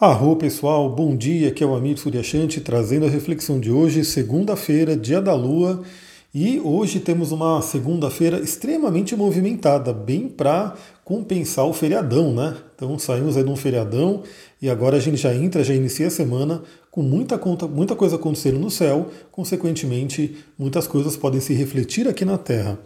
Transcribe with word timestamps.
Arro 0.00 0.36
pessoal, 0.36 0.88
bom 0.88 1.16
dia, 1.16 1.48
aqui 1.48 1.64
é 1.64 1.66
o 1.66 1.74
Amir 1.74 1.98
Suryashanti 1.98 2.60
trazendo 2.60 3.06
a 3.06 3.08
reflexão 3.08 3.58
de 3.58 3.68
hoje, 3.68 4.04
segunda-feira, 4.04 4.96
dia 4.96 5.20
da 5.20 5.34
lua, 5.34 5.82
e 6.32 6.60
hoje 6.60 7.00
temos 7.00 7.32
uma 7.32 7.60
segunda-feira 7.62 8.38
extremamente 8.38 9.16
movimentada, 9.16 9.92
bem 9.92 10.28
para 10.28 10.76
compensar 11.04 11.66
o 11.66 11.72
feriadão, 11.72 12.32
né? 12.32 12.56
Então 12.76 12.96
saímos 12.96 13.36
aí 13.36 13.42
de 13.42 13.50
um 13.50 13.56
feriadão 13.56 14.22
e 14.62 14.70
agora 14.70 14.98
a 14.98 15.00
gente 15.00 15.16
já 15.16 15.34
entra, 15.34 15.64
já 15.64 15.74
inicia 15.74 16.06
a 16.06 16.10
semana 16.10 16.62
com 16.92 17.02
muita, 17.02 17.36
muita 17.66 17.96
coisa 17.96 18.14
acontecendo 18.14 18.60
no 18.60 18.70
céu, 18.70 19.08
consequentemente, 19.32 20.36
muitas 20.56 20.86
coisas 20.86 21.16
podem 21.16 21.40
se 21.40 21.52
refletir 21.54 22.06
aqui 22.06 22.24
na 22.24 22.38
Terra. 22.38 22.78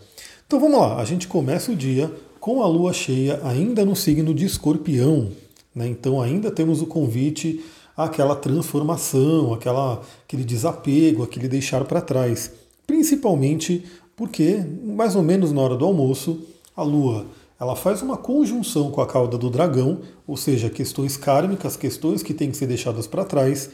Então 0.46 0.58
vamos 0.58 0.80
lá, 0.80 0.98
a 0.98 1.04
gente 1.04 1.29
começa 1.29 1.72
o 1.72 1.76
dia 1.76 2.10
com 2.40 2.62
a 2.62 2.66
lua 2.66 2.94
cheia 2.94 3.38
ainda 3.44 3.84
no 3.84 3.94
signo 3.94 4.32
de 4.32 4.46
escorpião, 4.46 5.29
né? 5.75 5.89
Então 5.89 6.20
ainda 6.20 6.50
temos 6.50 6.80
o 6.82 6.86
convite 6.86 7.64
àquela 7.96 8.37
transformação, 8.37 9.52
àquela, 9.52 10.02
aquele 10.24 10.45
desapego, 10.45 11.23
aquele 11.23 11.48
deixar 11.48 11.84
para 11.84 12.01
trás. 12.01 12.52
Principalmente 12.87 13.84
porque, 14.16 14.65
mais 14.84 15.16
ou 15.16 15.23
menos 15.23 15.52
na 15.52 15.60
hora 15.60 15.77
do 15.77 15.84
almoço, 15.84 16.41
a 16.77 16.82
Lua 16.82 17.27
ela 17.62 17.77
faz 17.77 18.02
uma 18.02 18.16
conjunção 18.16 18.91
com 18.91 19.01
a 19.01 19.06
cauda 19.06 19.38
do 19.38 19.48
dragão, 19.48 20.01
ou 20.27 20.37
seja, 20.37 20.69
questões 20.69 21.16
kármicas, 21.16 21.77
questões 21.77 22.20
que 22.20 22.34
têm 22.34 22.51
que 22.51 22.57
ser 22.57 22.66
deixadas 22.66 23.07
para 23.07 23.24
trás, 23.24 23.70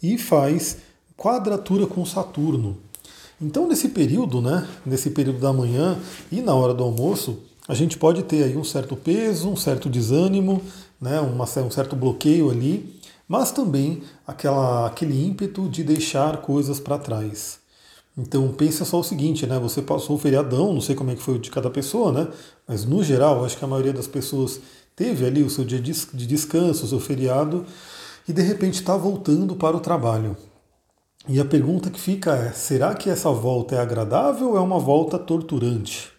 e 0.00 0.16
faz 0.16 0.76
quadratura 1.16 1.84
com 1.84 2.06
Saturno. 2.06 2.78
Então, 3.40 3.66
nesse 3.66 3.88
período, 3.88 4.40
né, 4.40 4.68
nesse 4.86 5.10
período 5.10 5.40
da 5.40 5.52
manhã 5.52 5.98
e 6.30 6.40
na 6.40 6.54
hora 6.54 6.72
do 6.72 6.84
almoço, 6.84 7.40
a 7.66 7.74
gente 7.74 7.98
pode 7.98 8.22
ter 8.22 8.44
aí 8.44 8.56
um 8.56 8.62
certo 8.62 8.94
peso, 8.94 9.48
um 9.48 9.56
certo 9.56 9.90
desânimo, 9.90 10.62
né, 11.02 11.20
uma, 11.20 11.44
um 11.44 11.70
certo 11.70 11.96
bloqueio 11.96 12.48
ali, 12.48 12.98
mas 13.26 13.50
também 13.50 14.02
aquela, 14.24 14.86
aquele 14.86 15.26
ímpeto 15.26 15.68
de 15.68 15.82
deixar 15.82 16.36
coisas 16.38 16.78
para 16.78 16.96
trás. 16.96 17.58
Então 18.16 18.52
pensa 18.52 18.84
só 18.84 19.00
o 19.00 19.04
seguinte, 19.04 19.46
né? 19.46 19.58
Você 19.58 19.82
passou 19.82 20.16
o 20.16 20.18
feriadão, 20.18 20.72
não 20.72 20.80
sei 20.80 20.94
como 20.94 21.10
é 21.10 21.14
que 21.16 21.22
foi 21.22 21.38
de 21.38 21.50
cada 21.50 21.70
pessoa, 21.70 22.12
né? 22.12 22.28
Mas 22.68 22.84
no 22.84 23.02
geral, 23.02 23.44
acho 23.44 23.56
que 23.56 23.64
a 23.64 23.68
maioria 23.68 23.92
das 23.92 24.06
pessoas 24.06 24.60
teve 24.94 25.26
ali 25.26 25.42
o 25.42 25.50
seu 25.50 25.64
dia 25.64 25.80
de 25.80 26.26
descanso, 26.26 26.84
o 26.84 26.88
seu 26.88 27.00
feriado, 27.00 27.64
e 28.28 28.32
de 28.32 28.42
repente 28.42 28.74
está 28.74 28.96
voltando 28.96 29.56
para 29.56 29.76
o 29.76 29.80
trabalho. 29.80 30.36
E 31.26 31.40
a 31.40 31.44
pergunta 31.44 31.90
que 31.90 31.98
fica 31.98 32.34
é: 32.34 32.52
será 32.52 32.94
que 32.94 33.08
essa 33.08 33.30
volta 33.30 33.74
é 33.74 33.78
agradável 33.78 34.50
ou 34.50 34.56
é 34.56 34.60
uma 34.60 34.78
volta 34.78 35.18
torturante? 35.18 36.11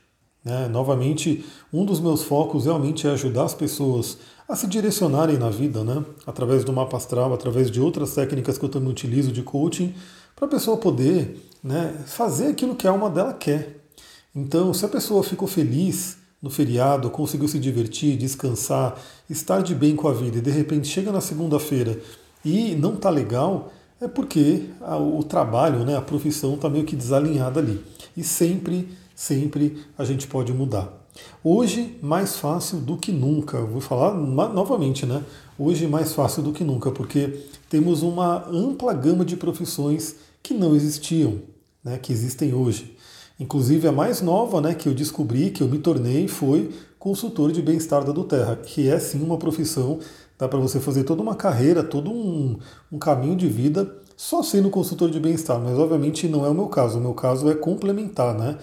Né? 0.44 0.68
Novamente, 0.68 1.46
um 1.72 1.86
dos 1.86 2.00
meus 2.00 2.24
focos 2.24 2.66
realmente 2.66 3.08
é 3.08 3.12
ajudar 3.12 3.46
as 3.46 3.54
pessoas 3.54 4.18
a 4.48 4.56
se 4.56 4.68
direcionarem 4.68 5.38
na 5.38 5.50
vida, 5.50 5.84
né? 5.84 6.04
através 6.28 6.64
do 6.64 6.74
mapa 6.74 6.98
astral, 6.98 7.34
através 7.34 7.72
de 7.72 7.80
outras 7.80 8.14
técnicas 8.14 8.58
que 8.58 8.66
eu 8.66 8.70
também 8.70 8.90
utilizo 8.90 9.32
de 9.32 9.42
coaching, 9.42 9.94
para 10.36 10.46
a 10.46 10.50
pessoa 10.50 10.78
poder 10.78 11.42
né, 11.64 11.96
fazer 12.06 12.48
aquilo 12.48 12.76
que 12.76 12.88
a 12.88 12.92
alma 12.92 13.10
dela 13.10 13.34
quer. 13.34 13.78
Então, 14.36 14.74
se 14.74 14.84
a 14.84 14.90
pessoa 14.90 15.24
ficou 15.24 15.48
feliz 15.48 16.18
no 16.42 16.50
feriado, 16.50 17.10
conseguiu 17.10 17.48
se 17.48 17.58
divertir, 17.58 18.18
descansar, 18.18 19.00
estar 19.30 19.62
de 19.62 19.74
bem 19.74 19.96
com 19.96 20.10
a 20.10 20.14
vida 20.14 20.40
e 20.40 20.42
de 20.42 20.52
repente 20.52 20.88
chega 20.88 21.12
na 21.12 21.22
segunda-feira 21.22 21.98
e 22.44 22.76
não 22.76 22.96
está 22.96 23.10
legal, 23.10 23.72
é 24.02 24.08
porque 24.08 24.66
o 24.82 25.24
trabalho, 25.24 25.86
né, 25.86 25.96
a 25.96 26.02
profissão 26.02 26.56
está 26.56 26.70
meio 26.70 26.84
que 26.84 26.96
desalinhada 26.96 27.62
ali. 27.62 27.82
E 28.18 28.24
sempre, 28.24 28.90
sempre 29.16 29.84
a 29.98 30.04
gente 30.04 30.28
pode 30.28 30.54
mudar. 30.54 30.92
Hoje, 31.44 31.98
mais 32.02 32.38
fácil 32.38 32.80
do 32.80 32.98
que 32.98 33.12
nunca. 33.12 33.62
Vou 33.62 33.82
falar 33.82 34.16
novamente, 34.16 35.06
né? 35.06 35.24
Hoje, 35.58 35.88
mais 35.88 36.14
fácil 36.14 36.42
do 36.42 36.52
que 36.52 36.64
nunca, 36.64 36.92
porque 36.92 37.46
temos 37.70 38.02
uma 38.02 38.48
ampla 38.50 38.94
gama 38.94 39.24
de 39.24 39.38
profissões 39.38 40.16
que 40.42 40.54
não 40.54 40.76
existiam, 40.76 41.40
né? 41.84 41.98
que 41.98 42.12
existem 42.12 42.54
hoje. 42.54 42.98
Inclusive, 43.40 43.88
a 43.88 43.92
mais 43.92 44.22
nova 44.22 44.62
né, 44.62 44.74
que 44.74 44.88
eu 44.88 44.94
descobri, 44.94 45.50
que 45.50 45.62
eu 45.62 45.68
me 45.68 45.80
tornei, 45.80 46.28
foi 46.28 46.72
consultor 47.00 47.52
de 47.52 47.62
bem-estar 47.62 48.04
da 48.04 48.12
do 48.12 48.24
Terra, 48.24 48.56
que 48.56 48.88
é 48.88 48.98
sim 49.00 49.22
uma 49.22 49.38
profissão, 49.38 50.00
dá 50.38 50.48
para 50.48 50.60
você 50.60 50.80
fazer 50.80 51.04
toda 51.04 51.22
uma 51.22 51.36
carreira, 51.36 51.84
todo 51.84 52.12
um, 52.12 52.58
um 52.92 52.98
caminho 52.98 53.36
de 53.36 53.48
vida 53.48 53.94
só 54.16 54.42
sendo 54.42 54.70
consultor 54.70 55.10
de 55.10 55.20
bem-estar, 55.20 55.60
mas 55.60 55.78
obviamente 55.78 56.28
não 56.28 56.46
é 56.46 56.50
o 56.50 56.54
meu 56.54 56.68
caso. 56.68 57.00
O 57.00 57.02
meu 57.02 57.14
caso 57.14 57.50
é 57.50 57.56
complementar, 57.56 58.34
né? 58.34 58.58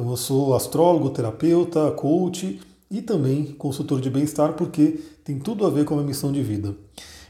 Então 0.00 0.10
eu 0.12 0.16
sou 0.16 0.54
astrólogo, 0.54 1.10
terapeuta, 1.10 1.90
coach 1.90 2.58
e 2.90 3.02
também 3.02 3.52
consultor 3.52 4.00
de 4.00 4.08
bem-estar 4.08 4.54
porque 4.54 4.98
tem 5.22 5.38
tudo 5.38 5.66
a 5.66 5.70
ver 5.70 5.84
com 5.84 5.92
a 5.92 5.98
minha 5.98 6.08
missão 6.08 6.32
de 6.32 6.42
vida. 6.42 6.74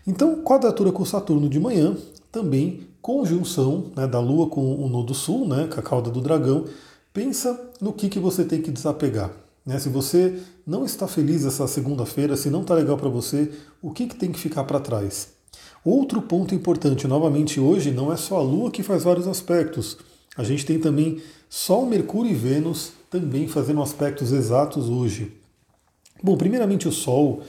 Então, 0.06 0.40
quadratura 0.44 0.92
com 0.92 1.04
Saturno 1.04 1.48
de 1.48 1.58
manhã, 1.58 1.96
também 2.30 2.82
conjunção 3.02 3.86
né, 3.96 4.06
da 4.06 4.20
Lua 4.20 4.48
com 4.48 4.72
o 4.76 4.88
nodo 4.88 5.12
sul, 5.14 5.48
né, 5.48 5.66
com 5.66 5.80
a 5.80 5.82
cauda 5.82 6.10
do 6.10 6.20
dragão. 6.20 6.64
Pensa 7.12 7.60
no 7.80 7.92
que, 7.92 8.08
que 8.08 8.20
você 8.20 8.44
tem 8.44 8.62
que 8.62 8.70
desapegar. 8.70 9.32
Né? 9.66 9.76
Se 9.80 9.88
você 9.88 10.38
não 10.64 10.84
está 10.84 11.08
feliz 11.08 11.44
essa 11.44 11.66
segunda-feira, 11.66 12.36
se 12.36 12.50
não 12.50 12.62
está 12.62 12.76
legal 12.76 12.96
para 12.96 13.08
você, 13.08 13.50
o 13.82 13.90
que, 13.90 14.06
que 14.06 14.14
tem 14.14 14.30
que 14.30 14.38
ficar 14.38 14.62
para 14.62 14.78
trás? 14.78 15.30
Outro 15.84 16.22
ponto 16.22 16.54
importante, 16.54 17.08
novamente 17.08 17.58
hoje, 17.58 17.90
não 17.90 18.12
é 18.12 18.16
só 18.16 18.36
a 18.36 18.42
Lua 18.42 18.70
que 18.70 18.84
faz 18.84 19.02
vários 19.02 19.26
aspectos. 19.26 19.98
A 20.36 20.44
gente 20.44 20.64
tem 20.64 20.78
também 20.78 21.20
Sol, 21.48 21.86
Mercúrio 21.86 22.30
e 22.30 22.34
Vênus 22.34 22.92
também 23.10 23.48
fazendo 23.48 23.82
aspectos 23.82 24.32
exatos 24.32 24.88
hoje. 24.88 25.36
Bom, 26.22 26.36
primeiramente 26.36 26.86
o 26.86 26.92
Sol. 26.92 27.42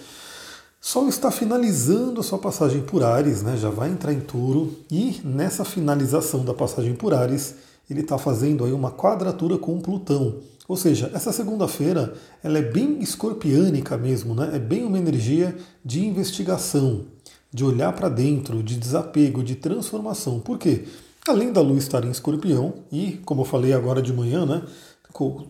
Sol 0.79 1.07
está 1.07 1.29
finalizando 1.29 2.19
a 2.19 2.23
sua 2.23 2.39
passagem 2.39 2.81
por 2.81 3.03
Ares, 3.03 3.43
né? 3.43 3.55
já 3.55 3.69
vai 3.69 3.91
entrar 3.91 4.11
em 4.11 4.19
touro, 4.19 4.79
e 4.89 5.21
nessa 5.23 5.63
finalização 5.63 6.43
da 6.43 6.55
passagem 6.55 6.95
por 6.95 7.13
Ares, 7.13 7.55
ele 7.87 8.01
está 8.01 8.17
fazendo 8.17 8.65
aí 8.65 8.71
uma 8.71 8.89
quadratura 8.89 9.59
com 9.59 9.79
Plutão. 9.79 10.39
Ou 10.67 10.75
seja, 10.75 11.11
essa 11.13 11.31
segunda-feira 11.31 12.15
ela 12.41 12.57
é 12.57 12.61
bem 12.63 12.99
escorpiânica 12.99 13.95
mesmo, 13.95 14.33
né? 14.33 14.51
é 14.53 14.59
bem 14.59 14.83
uma 14.83 14.97
energia 14.97 15.55
de 15.85 16.03
investigação, 16.03 17.05
de 17.53 17.63
olhar 17.63 17.93
para 17.93 18.09
dentro, 18.09 18.63
de 18.63 18.75
desapego, 18.77 19.43
de 19.43 19.55
transformação. 19.55 20.39
Por 20.39 20.57
quê? 20.57 20.85
Além 21.27 21.53
da 21.53 21.61
Lua 21.61 21.77
estar 21.77 22.03
em 22.03 22.09
escorpião, 22.09 22.73
e 22.91 23.19
como 23.25 23.41
eu 23.41 23.45
falei 23.45 23.73
agora 23.73 24.01
de 24.01 24.11
manhã, 24.11 24.43
né, 24.43 24.63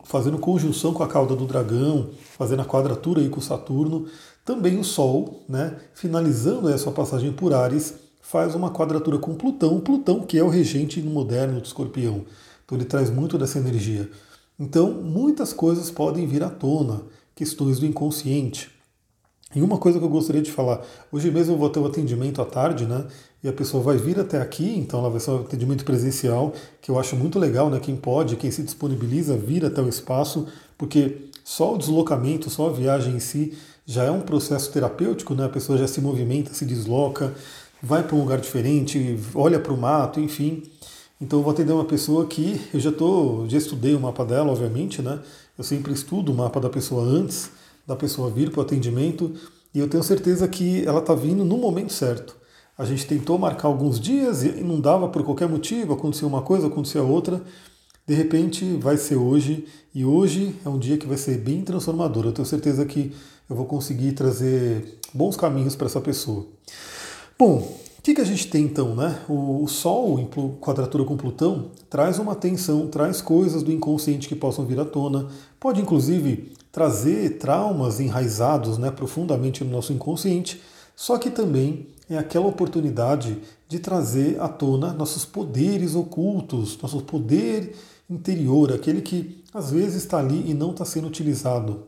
fazendo 0.03 0.37
conjunção 0.37 0.93
com 0.93 1.01
a 1.01 1.07
cauda 1.07 1.33
do 1.33 1.45
dragão, 1.45 2.09
fazendo 2.37 2.61
a 2.61 2.65
quadratura 2.65 3.21
aí 3.21 3.29
com 3.29 3.39
Saturno, 3.39 4.05
também 4.43 4.77
o 4.77 4.83
Sol, 4.83 5.45
né, 5.47 5.77
finalizando 5.93 6.67
a 6.67 6.77
sua 6.77 6.91
passagem 6.91 7.31
por 7.31 7.53
Ares, 7.53 7.93
faz 8.19 8.53
uma 8.53 8.69
quadratura 8.69 9.17
com 9.17 9.33
Plutão, 9.33 9.79
Plutão 9.79 10.21
que 10.21 10.37
é 10.37 10.43
o 10.43 10.49
regente 10.49 11.01
moderno 11.01 11.61
do 11.61 11.65
escorpião. 11.65 12.25
Então 12.65 12.77
ele 12.77 12.85
traz 12.85 13.09
muito 13.09 13.37
dessa 13.37 13.57
energia. 13.57 14.09
Então 14.59 14.91
muitas 14.91 15.53
coisas 15.53 15.89
podem 15.89 16.27
vir 16.27 16.43
à 16.43 16.49
tona, 16.49 17.03
questões 17.33 17.79
do 17.79 17.85
inconsciente. 17.85 18.69
E 19.53 19.61
uma 19.61 19.77
coisa 19.77 19.99
que 19.99 20.05
eu 20.05 20.09
gostaria 20.09 20.41
de 20.41 20.51
falar, 20.51 20.81
hoje 21.11 21.29
mesmo 21.29 21.53
eu 21.53 21.57
vou 21.57 21.69
ter 21.69 21.79
um 21.79 21.85
atendimento 21.85 22.41
à 22.41 22.45
tarde, 22.45 22.85
né? 22.85 23.05
E 23.44 23.50
a 23.50 23.53
pessoa 23.53 23.81
vai 23.81 23.97
vir 23.97 24.19
até 24.19 24.40
aqui, 24.40 24.78
então 24.78 25.00
ela 25.00 25.09
vai 25.09 25.19
ser 25.19 25.31
um 25.31 25.41
atendimento 25.41 25.84
presencial, 25.84 26.53
que 26.79 26.91
eu 26.91 27.00
acho 27.00 27.16
muito 27.16 27.40
legal, 27.40 27.69
né? 27.69 27.79
Quem 27.79 27.96
pode, 27.96 28.35
quem 28.35 28.52
se 28.52 28.62
disponibiliza, 28.62 29.35
vir 29.35 29.66
até 29.66 29.81
o 29.81 29.90
espaço, 29.90 30.47
porque 30.78 31.29
só 31.44 31.74
o 31.74 31.78
deslocamento, 31.78 32.50
só 32.50 32.69
a 32.69 32.72
viagem 32.72 33.16
em 33.16 33.19
si 33.19 33.57
já 33.85 34.03
é 34.03 34.12
um 34.12 34.22
processo 34.22 34.72
terapêutico, 34.72 35.34
né? 35.34 35.46
A 35.46 35.50
pessoa 35.50 35.78
já 35.78 35.88
se 35.88 36.00
movimenta, 36.00 36.53
se 36.53 36.66
desloca, 36.66 37.34
vai 37.81 38.03
para 38.03 38.16
um 38.16 38.19
lugar 38.19 38.40
diferente, 38.40 39.19
olha 39.34 39.59
para 39.59 39.73
o 39.73 39.78
mato, 39.78 40.19
enfim. 40.19 40.63
Então 41.19 41.40
eu 41.40 41.44
vou 41.44 41.52
atender 41.52 41.73
uma 41.73 41.85
pessoa 41.85 42.28
que 42.28 42.62
eu 42.73 42.79
já 42.79 42.91
tô, 42.91 43.46
já 43.47 43.58
estudei 43.58 43.96
o 43.96 44.00
mapa 44.00 44.23
dela, 44.23 44.52
obviamente, 44.52 45.02
né? 45.02 45.19
Eu 45.58 45.63
sempre 45.63 45.94
estudo 45.94 46.31
o 46.31 46.35
mapa 46.35 46.59
da 46.59 46.69
pessoa 46.69 47.03
antes 47.03 47.52
da 47.88 47.96
pessoa 47.96 48.29
vir 48.29 48.52
para 48.52 48.59
o 48.59 48.63
atendimento 48.63 49.34
e 49.73 49.79
eu 49.79 49.88
tenho 49.88 50.03
certeza 50.03 50.47
que 50.47 50.85
ela 50.85 51.00
está 51.00 51.13
vindo 51.13 51.44
no 51.44 51.58
momento 51.58 51.91
certo. 51.91 52.41
A 52.78 52.85
gente 52.85 53.06
tentou 53.06 53.38
marcar 53.38 53.68
alguns 53.68 54.00
dias 54.00 54.44
e 54.44 54.62
não 54.62 54.79
dava 54.79 55.08
por 55.08 55.23
qualquer 55.23 55.47
motivo, 55.47 55.94
aconteceu 55.94 56.28
uma 56.28 56.41
coisa, 56.41 56.68
aconteceu 56.68 57.08
outra. 57.08 57.41
De 58.08 58.16
repente 58.16 58.66
vai 58.78 58.97
ser 58.97 59.16
hoje 59.16 59.66
e 59.94 60.03
hoje 60.03 60.56
é 60.66 60.70
um 60.70 60.79
dia 60.79 60.97
que 60.97 61.06
vai 61.06 61.18
ser 61.18 61.38
bem 61.38 61.62
transformador. 61.62 62.26
Eu 62.26 62.32
tenho 62.32 62.46
certeza 62.46 62.85
que 62.85 63.14
eu 63.50 63.56
vou 63.56 63.66
conseguir 63.66 64.14
trazer 64.14 65.00
bons 65.14 65.35
caminhos 65.35 65.76
para 65.76 65.88
essa 65.88 66.02
pessoa. 66.02 66.46
Bom, 67.38 67.58
o 68.02 68.02
que, 68.02 68.16
que, 68.16 68.22
a 68.22 68.26
gente 68.26 68.47
tem 68.47 68.64
então, 68.64 68.96
né? 68.96 69.20
O, 69.29 69.68
Sol 69.68 70.20
em 70.20 70.26
quadratura 70.59 71.03
com 71.03 71.16
Plutão 71.16 71.70
traz 71.88 72.18
uma 72.18 72.34
tensão, 72.34 72.88
traz 72.88 73.22
coisas 73.22 73.62
do 73.62 73.72
inconsciente 73.72 74.28
que 74.28 74.35
possam 74.35 74.66
vir 74.66 74.79
à 74.79 74.85
tona, 74.85 75.28
pode 75.59 75.82
inclusive 75.82 76.52
trazer 76.72 77.38
traumas 77.38 78.00
enraizados 78.00 78.78
né, 78.79 78.90
profundamente 78.90 79.64
no 79.64 79.70
nosso 79.70 79.94
inconsciente, 79.94 80.62
só 80.96 81.18
que 81.18 81.29
também 81.29 81.88
é 82.16 82.17
aquela 82.17 82.47
oportunidade 82.47 83.41
de 83.67 83.79
trazer 83.79 84.40
à 84.41 84.47
tona 84.47 84.93
nossos 84.93 85.23
poderes 85.25 85.96
ocultos, 85.96 86.78
nosso 86.81 87.02
poder 87.02 87.75
interior, 88.09 88.73
aquele 88.73 89.02
que 89.02 89.43
às 89.53 89.72
vezes 89.72 90.03
está 90.03 90.19
ali 90.19 90.49
e 90.49 90.53
não 90.53 90.72
está 90.72 90.84
sendo 90.84 91.08
utilizado. 91.08 91.87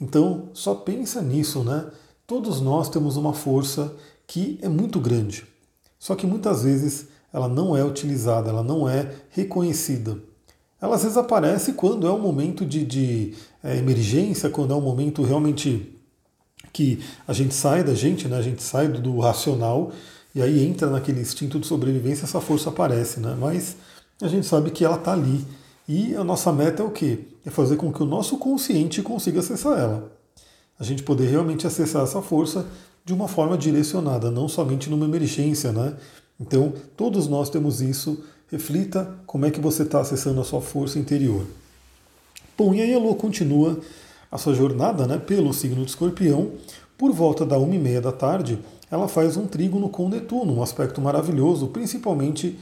Então, 0.00 0.50
só 0.52 0.74
pensa 0.74 1.22
nisso, 1.22 1.64
né? 1.64 1.86
Todos 2.26 2.60
nós 2.60 2.88
temos 2.88 3.16
uma 3.16 3.32
força 3.32 3.94
que 4.26 4.58
é 4.60 4.68
muito 4.68 5.00
grande. 5.00 5.46
Só 5.98 6.14
que 6.14 6.26
muitas 6.26 6.62
vezes 6.62 7.08
ela 7.32 7.48
não 7.48 7.76
é 7.76 7.84
utilizada, 7.84 8.50
ela 8.50 8.62
não 8.62 8.88
é 8.88 9.14
reconhecida. 9.30 10.18
Ela 10.80 10.96
às 10.96 11.02
vezes 11.02 11.16
aparece 11.16 11.72
quando 11.72 12.06
é 12.06 12.12
um 12.12 12.20
momento 12.20 12.64
de, 12.64 12.84
de 12.84 13.34
é, 13.64 13.76
emergência, 13.78 14.50
quando 14.50 14.74
é 14.74 14.76
um 14.76 14.80
momento 14.82 15.22
realmente 15.22 15.95
que 16.76 17.00
a 17.26 17.32
gente 17.32 17.54
sai 17.54 17.82
da 17.82 17.94
gente, 17.94 18.28
né? 18.28 18.36
a 18.36 18.42
gente 18.42 18.62
sai 18.62 18.86
do, 18.86 19.18
racional 19.18 19.92
e 20.34 20.42
aí 20.42 20.62
entra 20.62 20.90
naquele 20.90 21.22
instinto 21.22 21.58
de 21.58 21.66
sobrevivência, 21.66 22.24
essa 22.24 22.38
força 22.38 22.68
aparece, 22.68 23.18
né? 23.18 23.34
Mas 23.40 23.76
a 24.20 24.28
gente 24.28 24.46
sabe 24.46 24.70
que 24.70 24.84
ela 24.84 24.96
está 24.96 25.14
ali. 25.14 25.42
E 25.88 26.14
a 26.14 26.22
nossa 26.22 26.52
meta 26.52 26.82
é 26.82 26.84
o 26.84 26.90
quê? 26.90 27.20
É 27.46 27.48
fazer 27.48 27.76
com 27.76 27.90
que 27.90 28.02
o 28.02 28.06
nosso 28.06 28.36
consciente 28.36 29.00
consiga 29.00 29.40
acessar 29.40 29.78
ela. 29.78 30.12
A 30.78 30.84
gente 30.84 31.02
poder 31.02 31.30
realmente 31.30 31.66
acessar 31.66 32.02
essa 32.02 32.20
força 32.20 32.66
de 33.02 33.14
uma 33.14 33.26
forma 33.26 33.56
direcionada, 33.56 34.30
não 34.30 34.46
somente 34.46 34.90
numa 34.90 35.06
emergência, 35.06 35.72
né? 35.72 35.94
Então, 36.38 36.74
todos 36.94 37.26
nós 37.26 37.48
temos 37.48 37.80
isso. 37.80 38.22
Reflita 38.52 39.10
como 39.26 39.46
é 39.46 39.50
que 39.50 39.60
você 39.60 39.82
está 39.82 40.00
acessando 40.00 40.42
a 40.42 40.44
sua 40.44 40.60
força 40.60 40.98
interior. 40.98 41.46
Bom, 42.58 42.74
e 42.74 42.82
aí 42.82 42.92
a 42.92 42.98
Lua 42.98 43.14
continua 43.14 43.80
a 44.30 44.38
sua 44.38 44.54
jornada 44.54 45.06
né, 45.06 45.18
pelo 45.18 45.52
signo 45.52 45.84
de 45.84 45.90
escorpião. 45.90 46.52
Por 46.96 47.12
volta 47.12 47.44
da 47.44 47.58
uma 47.58 47.74
e 47.74 47.78
meia 47.78 48.00
da 48.00 48.12
tarde, 48.12 48.58
ela 48.90 49.08
faz 49.08 49.36
um 49.36 49.46
trígono 49.46 49.88
com 49.88 50.08
Netuno, 50.08 50.54
um 50.54 50.62
aspecto 50.62 51.00
maravilhoso, 51.00 51.68
principalmente 51.68 52.58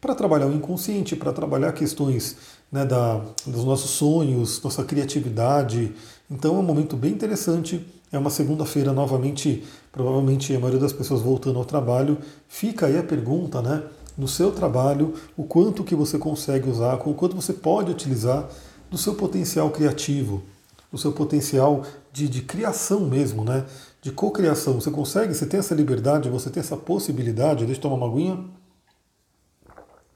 para 0.00 0.14
trabalhar 0.14 0.46
o 0.46 0.52
inconsciente, 0.52 1.16
para 1.16 1.32
trabalhar 1.32 1.72
questões 1.72 2.36
né, 2.70 2.84
da, 2.84 3.20
dos 3.46 3.64
nossos 3.64 3.90
sonhos, 3.90 4.62
nossa 4.62 4.84
criatividade. 4.84 5.92
Então 6.30 6.56
é 6.56 6.58
um 6.58 6.62
momento 6.62 6.96
bem 6.96 7.12
interessante. 7.12 7.84
É 8.10 8.18
uma 8.18 8.30
segunda-feira 8.30 8.92
novamente, 8.92 9.64
provavelmente 9.92 10.54
a 10.54 10.58
maioria 10.58 10.80
das 10.80 10.92
pessoas 10.92 11.20
voltando 11.20 11.58
ao 11.58 11.64
trabalho. 11.64 12.18
Fica 12.48 12.86
aí 12.86 12.96
a 12.96 13.02
pergunta, 13.02 13.60
né? 13.60 13.82
No 14.16 14.26
seu 14.26 14.50
trabalho, 14.50 15.14
o 15.36 15.44
quanto 15.44 15.84
que 15.84 15.94
você 15.94 16.18
consegue 16.18 16.68
usar, 16.68 16.94
o 16.94 17.14
quanto 17.14 17.36
você 17.36 17.52
pode 17.52 17.90
utilizar 17.90 18.48
do 18.90 18.96
seu 18.96 19.14
potencial 19.14 19.70
criativo, 19.70 20.42
do 20.90 20.98
seu 20.98 21.12
potencial 21.12 21.82
de, 22.12 22.28
de 22.28 22.42
criação 22.42 23.00
mesmo, 23.00 23.44
né? 23.44 23.64
De 24.00 24.10
cocriação. 24.10 24.74
Você 24.74 24.90
consegue, 24.90 25.34
você 25.34 25.46
tem 25.46 25.60
essa 25.60 25.74
liberdade, 25.74 26.30
você 26.30 26.50
tem 26.50 26.60
essa 26.60 26.76
possibilidade. 26.76 27.66
Deixa 27.66 27.78
eu 27.78 27.82
tomar 27.82 27.96
uma 27.96 28.06
aguinha. 28.06 28.44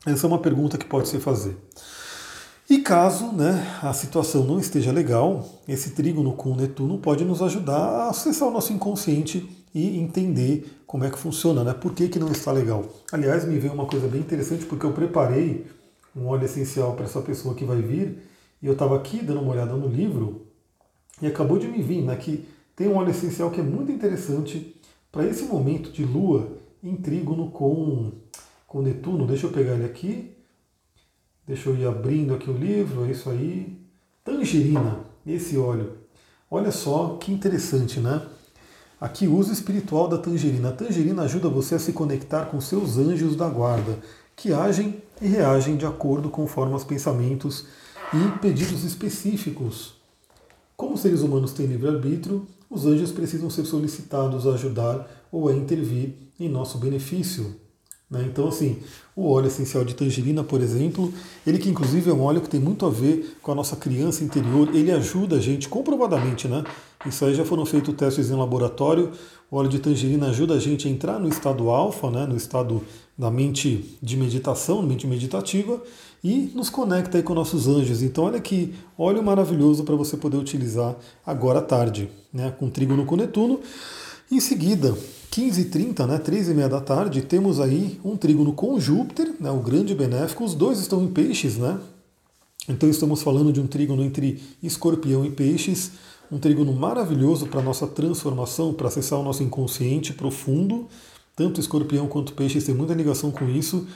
Essa 0.07 0.27
é 0.27 0.29
uma 0.29 0.39
pergunta 0.39 0.79
que 0.79 0.85
pode 0.85 1.09
se 1.09 1.19
fazer. 1.21 1.57
E 2.69 2.79
caso 2.79 3.33
né, 3.33 3.79
a 3.83 3.93
situação 3.93 4.45
não 4.45 4.59
esteja 4.59 4.91
legal, 4.91 5.47
esse 5.69 5.91
trígono 5.91 6.33
com 6.33 6.55
Netuno 6.55 6.97
pode 6.97 7.25
nos 7.25 7.43
ajudar 7.43 7.77
a 7.77 8.09
acessar 8.11 8.49
o 8.49 8.51
nosso 8.51 8.73
inconsciente 8.73 9.47
e 9.75 9.99
entender 9.99 10.81
como 10.87 11.05
é 11.05 11.11
que 11.11 11.19
funciona, 11.19 11.65
né? 11.65 11.75
Por 11.75 11.93
que, 11.93 12.09
que 12.09 12.19
não 12.19 12.31
está 12.31 12.53
legal? 12.53 12.85
Aliás, 13.11 13.45
me 13.45 13.59
veio 13.59 13.75
uma 13.75 13.87
coisa 13.87 14.07
bem 14.09 14.21
interessante 14.21 14.65
porque 14.65 14.87
eu 14.87 14.93
preparei 14.93 15.67
um 16.15 16.27
óleo 16.27 16.45
essencial 16.45 16.95
para 16.95 17.05
essa 17.05 17.21
pessoa 17.21 17.55
que 17.55 17.65
vai 17.65 17.81
vir 17.81 18.23
e 18.63 18.67
eu 18.67 18.75
estava 18.75 18.97
aqui 18.97 19.23
dando 19.23 19.41
uma 19.41 19.53
olhada 19.53 19.75
no 19.75 19.89
livro 19.89 20.47
e 21.23 21.27
acabou 21.27 21.59
de 21.59 21.69
me 21.69 21.81
vir 21.81 22.03
né, 22.03 22.15
que 22.17 22.45
tem 22.77 22.89
um 22.89 22.97
óleo 22.97 23.11
essencial 23.11 23.51
que 23.51 23.61
é 23.61 23.65
muito 23.65 23.91
interessante 23.91 24.77
para 25.11 25.27
esse 25.27 25.45
momento 25.45 25.91
de 25.91 26.05
lua 26.05 26.59
em 26.83 26.97
trígono 26.97 27.51
com 27.51 28.13
com 28.73 28.81
Netuno. 28.81 29.27
Deixa 29.27 29.47
eu 29.47 29.53
pegar 29.53 29.75
ele 29.75 29.85
aqui. 29.85 30.33
Deixa 31.47 31.69
eu 31.69 31.77
ir 31.77 31.87
abrindo 31.87 32.33
aqui 32.33 32.49
o 32.49 32.57
livro, 32.57 33.05
é 33.05 33.11
isso 33.11 33.29
aí. 33.29 33.79
Tangerina, 34.25 35.01
esse 35.27 35.59
óleo. 35.59 35.99
Olha 36.51 36.73
só 36.73 37.19
que 37.21 37.31
interessante, 37.31 38.01
né? 38.01 38.23
Aqui, 38.99 39.27
uso 39.27 39.53
espiritual 39.53 40.09
da 40.09 40.17
tangerina. 40.17 40.71
A 40.71 40.73
tangerina 40.73 41.23
ajuda 41.23 41.51
você 41.51 41.75
a 41.75 41.79
se 41.79 41.93
conectar 41.93 42.47
com 42.47 42.61
seus 42.63 42.97
anjos 42.97 43.37
da 43.37 43.49
guarda, 43.49 43.99
que 44.35 44.55
agem 44.55 45.03
e 45.21 45.27
reagem 45.27 45.77
de 45.77 45.85
acordo 45.85 46.31
com 46.31 46.45
os 46.45 46.85
pensamentos 46.85 47.67
e 48.15 48.39
pedidos 48.39 48.85
específicos. 48.85 50.02
Como 50.83 50.99
seres 50.99 51.21
humanos 51.21 51.53
têm 51.53 51.67
livre-arbítrio, 51.67 52.45
os 52.69 52.87
anjos 52.87 53.13
precisam 53.13 53.49
ser 53.49 53.65
solicitados 53.65 54.49
a 54.49 54.55
ajudar 54.55 55.29
ou 55.31 55.49
a 55.49 55.55
intervir 55.55 56.13
em 56.41 56.49
nosso 56.49 56.77
benefício. 56.77 57.55
Né? 58.13 58.27
Então, 58.31 58.47
assim, 58.47 58.77
o 59.17 59.31
óleo 59.31 59.47
essencial 59.47 59.87
de 59.87 59.95
tangerina, 59.95 60.45
por 60.45 60.61
exemplo, 60.61 61.11
ele 61.47 61.59
que 61.59 61.71
inclusive 61.71 62.11
é 62.11 62.13
um 62.13 62.21
óleo 62.21 62.43
que 62.43 62.49
tem 62.49 62.61
muito 62.61 62.85
a 62.85 62.91
ver 62.91 63.39
com 63.41 63.51
a 63.51 63.55
nossa 63.55 63.75
criança 63.75 64.23
interior, 64.23 64.69
ele 64.75 64.93
ajuda 64.93 65.37
a 65.37 65.41
gente 65.41 65.67
comprovadamente, 65.67 66.47
né? 66.47 66.63
Isso 67.07 67.25
aí 67.25 67.35
já 67.35 67.43
foram 67.43 67.65
feitos 67.65 67.95
testes 67.95 68.31
em 68.31 68.35
laboratório. 68.35 69.13
O 69.51 69.57
óleo 69.57 69.71
de 69.71 69.79
tangerina 69.79 70.29
ajuda 70.29 70.55
a 70.55 70.59
gente 70.59 70.87
a 70.87 70.91
entrar 70.91 71.19
no 71.19 71.27
estado 71.27 71.71
alfa, 71.71 72.11
né, 72.11 72.27
no 72.27 72.37
estado 72.37 72.83
da 73.17 73.31
mente 73.31 73.97
de 74.03 74.17
meditação, 74.17 74.83
mente 74.83 75.07
meditativa, 75.07 75.83
e 76.23 76.53
nos 76.55 76.69
conecta 76.69 77.17
aí 77.17 77.23
com 77.23 77.33
nossos 77.33 77.67
anjos. 77.67 78.03
Então, 78.03 78.25
olha 78.25 78.41
que 78.41 78.75
óleo 78.97 79.23
maravilhoso 79.23 79.85
para 79.85 79.97
você 79.97 80.19
poder 80.19 80.37
utilizar 80.37 80.95
agora 81.25 81.61
à 81.61 81.63
tarde, 81.63 82.11
né, 82.33 82.55
com 82.59 82.69
trígono 82.69 83.07
com 83.07 83.17
Netuno. 83.17 83.61
Em 84.31 84.39
seguida, 84.39 84.95
15h30, 85.33 86.07
né, 86.07 86.19
3h30 86.19 86.69
da 86.69 86.81
tarde, 86.81 87.23
temos 87.23 87.59
aí 87.59 87.99
um 88.05 88.19
trígono 88.19 88.53
com 88.53 88.79
Júpiter, 88.79 89.35
né, 89.41 89.51
o 89.51 89.61
grande 89.61 89.95
benéfico. 89.95 90.45
Os 90.45 90.55
dois 90.55 90.79
estão 90.79 91.03
em 91.03 91.09
peixes, 91.09 91.57
né? 91.57 91.81
Então 92.69 92.87
estamos 92.89 93.23
falando 93.23 93.51
de 93.51 93.59
um 93.59 93.67
trígono 93.67 94.05
entre 94.05 94.43
escorpião 94.63 95.25
e 95.25 95.31
peixes, 95.31 95.93
um 96.31 96.39
trígono 96.39 96.75
maravilhoso 96.75 97.47
para 97.47 97.63
nossa 97.63 97.87
transformação, 97.87 98.75
para 98.75 98.89
acessar 98.89 99.19
o 99.19 99.23
nosso 99.23 99.43
inconsciente 99.43 100.13
profundo. 100.13 100.87
Tanto 101.35 101.61
escorpião 101.61 102.07
quanto 102.07 102.35
peixes 102.35 102.65
têm 102.65 102.75
muita 102.75 102.93
ligação 102.93 103.31
com 103.31 103.49
isso. 103.49 103.87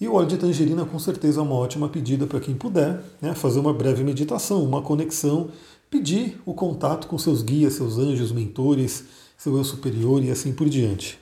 E 0.00 0.06
o 0.06 0.14
óleo 0.14 0.28
de 0.28 0.36
tangerina 0.36 0.84
com 0.84 0.98
certeza 1.00 1.40
é 1.40 1.42
uma 1.42 1.56
ótima 1.56 1.88
pedida 1.88 2.24
para 2.24 2.38
quem 2.38 2.54
puder, 2.54 3.02
né, 3.20 3.34
fazer 3.34 3.58
uma 3.58 3.74
breve 3.74 4.04
meditação, 4.04 4.62
uma 4.62 4.80
conexão, 4.80 5.48
pedir 5.90 6.40
o 6.46 6.54
contato 6.54 7.08
com 7.08 7.18
seus 7.18 7.42
guias, 7.42 7.74
seus 7.74 7.98
anjos, 7.98 8.30
mentores, 8.30 9.04
seu 9.36 9.56
eu 9.56 9.64
superior 9.64 10.22
e 10.22 10.30
assim 10.30 10.52
por 10.52 10.68
diante. 10.68 11.18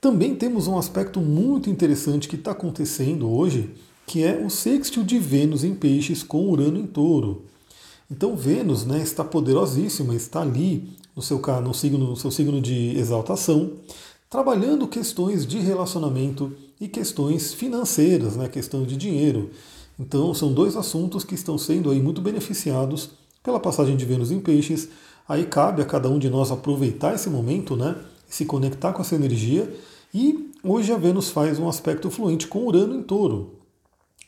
Também 0.00 0.34
temos 0.34 0.66
um 0.66 0.76
aspecto 0.76 1.20
muito 1.20 1.70
interessante 1.70 2.28
que 2.28 2.36
está 2.36 2.50
acontecendo 2.50 3.30
hoje, 3.30 3.70
que 4.06 4.24
é 4.24 4.36
o 4.36 4.50
sextil 4.50 5.04
de 5.04 5.18
Vênus 5.18 5.62
em 5.62 5.74
peixes 5.74 6.22
com 6.22 6.48
Urano 6.48 6.78
em 6.78 6.86
touro. 6.86 7.44
Então 8.10 8.36
Vênus 8.36 8.84
né, 8.84 9.00
está 9.00 9.22
poderosíssima, 9.22 10.14
está 10.14 10.42
ali 10.42 10.90
no 11.14 11.22
seu, 11.22 11.40
no, 11.62 11.72
signo, 11.72 12.10
no 12.10 12.16
seu 12.16 12.30
signo 12.30 12.60
de 12.60 12.98
exaltação, 12.98 13.72
trabalhando 14.28 14.88
questões 14.88 15.46
de 15.46 15.58
relacionamento 15.58 16.52
e 16.80 16.88
questões 16.88 17.54
financeiras, 17.54 18.36
né, 18.36 18.48
questão 18.48 18.82
de 18.82 18.96
dinheiro. 18.96 19.50
Então 19.98 20.34
são 20.34 20.52
dois 20.52 20.74
assuntos 20.74 21.22
que 21.22 21.34
estão 21.34 21.56
sendo 21.56 21.90
aí 21.90 22.02
muito 22.02 22.20
beneficiados 22.20 23.10
pela 23.42 23.60
passagem 23.60 23.96
de 23.96 24.04
Vênus 24.04 24.30
em 24.30 24.40
peixes, 24.40 24.88
Aí 25.28 25.46
cabe 25.46 25.82
a 25.82 25.84
cada 25.84 26.08
um 26.08 26.18
de 26.18 26.28
nós 26.28 26.50
aproveitar 26.50 27.14
esse 27.14 27.30
momento, 27.30 27.76
né? 27.76 27.96
Se 28.28 28.44
conectar 28.44 28.92
com 28.92 29.02
essa 29.02 29.14
energia. 29.14 29.72
E 30.12 30.50
hoje 30.62 30.92
a 30.92 30.96
Vênus 30.96 31.30
faz 31.30 31.58
um 31.58 31.68
aspecto 31.68 32.10
fluente 32.10 32.46
com 32.46 32.66
Urano 32.66 32.94
em 32.94 33.02
touro. 33.02 33.54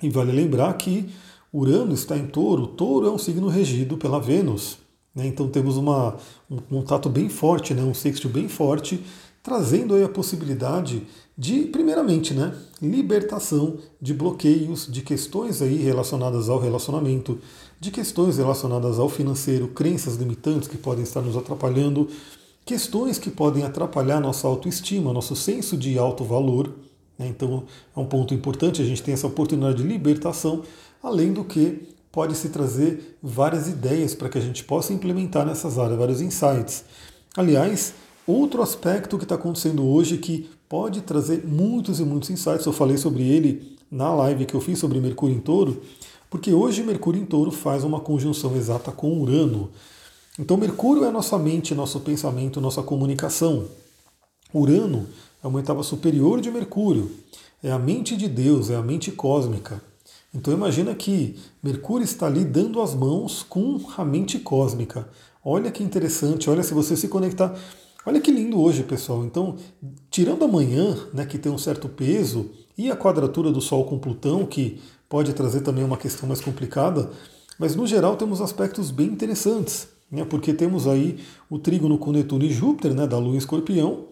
E 0.02 0.08
vale 0.08 0.32
lembrar 0.32 0.72
que 0.74 1.08
Urano 1.52 1.94
está 1.94 2.16
em 2.16 2.26
touro, 2.26 2.66
touro 2.66 3.06
é 3.06 3.10
um 3.10 3.18
signo 3.18 3.48
regido 3.48 3.96
pela 3.96 4.20
Vênus. 4.20 4.78
Né? 5.14 5.26
Então 5.26 5.48
temos 5.48 5.76
uma, 5.76 6.16
um 6.50 6.56
contato 6.56 7.08
bem 7.08 7.28
forte, 7.28 7.72
né? 7.74 7.82
um 7.82 7.94
sexto 7.94 8.28
bem 8.28 8.48
forte, 8.48 9.02
trazendo 9.44 9.94
aí 9.94 10.02
a 10.02 10.08
possibilidade 10.08 11.06
de, 11.36 11.64
primeiramente, 11.64 12.32
né, 12.32 12.54
libertação 12.80 13.76
de 14.00 14.14
bloqueios, 14.14 14.86
de 14.90 15.02
questões 15.02 15.60
aí 15.60 15.76
relacionadas 15.76 16.48
ao 16.48 16.58
relacionamento, 16.58 17.38
de 17.84 17.90
questões 17.90 18.38
relacionadas 18.38 18.98
ao 18.98 19.10
financeiro, 19.10 19.68
crenças 19.68 20.16
limitantes 20.16 20.66
que 20.66 20.78
podem 20.78 21.04
estar 21.04 21.20
nos 21.20 21.36
atrapalhando, 21.36 22.08
questões 22.64 23.18
que 23.18 23.30
podem 23.30 23.62
atrapalhar 23.62 24.20
nossa 24.20 24.48
autoestima, 24.48 25.12
nosso 25.12 25.36
senso 25.36 25.76
de 25.76 25.98
alto 25.98 26.24
valor. 26.24 26.74
Né? 27.18 27.28
Então 27.28 27.64
é 27.94 28.00
um 28.00 28.06
ponto 28.06 28.32
importante, 28.32 28.80
a 28.80 28.84
gente 28.86 29.02
tem 29.02 29.12
essa 29.12 29.26
oportunidade 29.26 29.82
de 29.82 29.88
libertação, 29.88 30.62
além 31.02 31.30
do 31.30 31.44
que 31.44 31.86
pode 32.10 32.34
se 32.34 32.48
trazer 32.48 33.18
várias 33.22 33.68
ideias 33.68 34.14
para 34.14 34.30
que 34.30 34.38
a 34.38 34.40
gente 34.40 34.64
possa 34.64 34.94
implementar 34.94 35.44
nessas 35.44 35.78
áreas, 35.78 35.98
vários 35.98 36.20
insights. 36.22 36.84
Aliás, 37.36 37.92
outro 38.26 38.62
aspecto 38.62 39.18
que 39.18 39.24
está 39.24 39.34
acontecendo 39.34 39.84
hoje 39.84 40.16
que 40.16 40.48
pode 40.70 41.02
trazer 41.02 41.44
muitos 41.44 42.00
e 42.00 42.04
muitos 42.04 42.30
insights, 42.30 42.64
eu 42.64 42.72
falei 42.72 42.96
sobre 42.96 43.24
ele 43.24 43.76
na 43.90 44.14
live 44.14 44.46
que 44.46 44.54
eu 44.54 44.60
fiz 44.60 44.78
sobre 44.78 45.00
Mercúrio 45.00 45.36
em 45.36 45.40
Touro, 45.40 45.82
porque 46.34 46.52
hoje 46.52 46.82
Mercúrio 46.82 47.22
em 47.22 47.24
Touro 47.24 47.52
faz 47.52 47.84
uma 47.84 48.00
conjunção 48.00 48.56
exata 48.56 48.90
com 48.90 49.20
Urano. 49.20 49.70
Então, 50.36 50.56
Mercúrio 50.56 51.04
é 51.04 51.10
nossa 51.12 51.38
mente, 51.38 51.76
nosso 51.76 52.00
pensamento, 52.00 52.60
nossa 52.60 52.82
comunicação. 52.82 53.68
Urano 54.52 55.06
é 55.44 55.46
uma 55.46 55.60
etapa 55.60 55.84
superior 55.84 56.40
de 56.40 56.50
Mercúrio, 56.50 57.08
é 57.62 57.70
a 57.70 57.78
mente 57.78 58.16
de 58.16 58.26
Deus, 58.26 58.68
é 58.68 58.74
a 58.74 58.82
mente 58.82 59.12
cósmica. 59.12 59.80
Então 60.34 60.52
imagina 60.52 60.92
que 60.92 61.36
Mercúrio 61.62 62.04
está 62.04 62.26
ali 62.26 62.44
dando 62.44 62.82
as 62.82 62.96
mãos 62.96 63.44
com 63.48 63.78
a 63.96 64.04
mente 64.04 64.40
cósmica. 64.40 65.08
Olha 65.44 65.70
que 65.70 65.84
interessante, 65.84 66.50
olha 66.50 66.64
se 66.64 66.74
você 66.74 66.96
se 66.96 67.06
conectar. 67.06 67.56
Olha 68.04 68.20
que 68.20 68.32
lindo 68.32 68.60
hoje, 68.60 68.82
pessoal. 68.82 69.24
Então, 69.24 69.56
tirando 70.10 70.44
amanhã, 70.44 70.98
né, 71.12 71.24
que 71.24 71.38
tem 71.38 71.52
um 71.52 71.58
certo 71.58 71.88
peso, 71.88 72.50
e 72.76 72.90
a 72.90 72.96
quadratura 72.96 73.52
do 73.52 73.60
Sol 73.60 73.84
com 73.84 73.98
Plutão, 73.98 74.44
que 74.44 74.80
pode 75.08 75.32
trazer 75.32 75.60
também 75.60 75.84
uma 75.84 75.96
questão 75.96 76.28
mais 76.28 76.40
complicada, 76.40 77.10
mas 77.58 77.76
no 77.76 77.86
geral 77.86 78.16
temos 78.16 78.40
aspectos 78.40 78.90
bem 78.90 79.06
interessantes, 79.06 79.88
né, 80.10 80.24
porque 80.24 80.52
temos 80.52 80.86
aí 80.86 81.18
o 81.48 81.58
trígono 81.58 81.98
com 81.98 82.12
Netuno 82.12 82.44
e 82.44 82.52
Júpiter, 82.52 82.94
né, 82.94 83.06
da 83.06 83.18
Lua 83.18 83.34
em 83.34 83.38
Escorpião, 83.38 84.06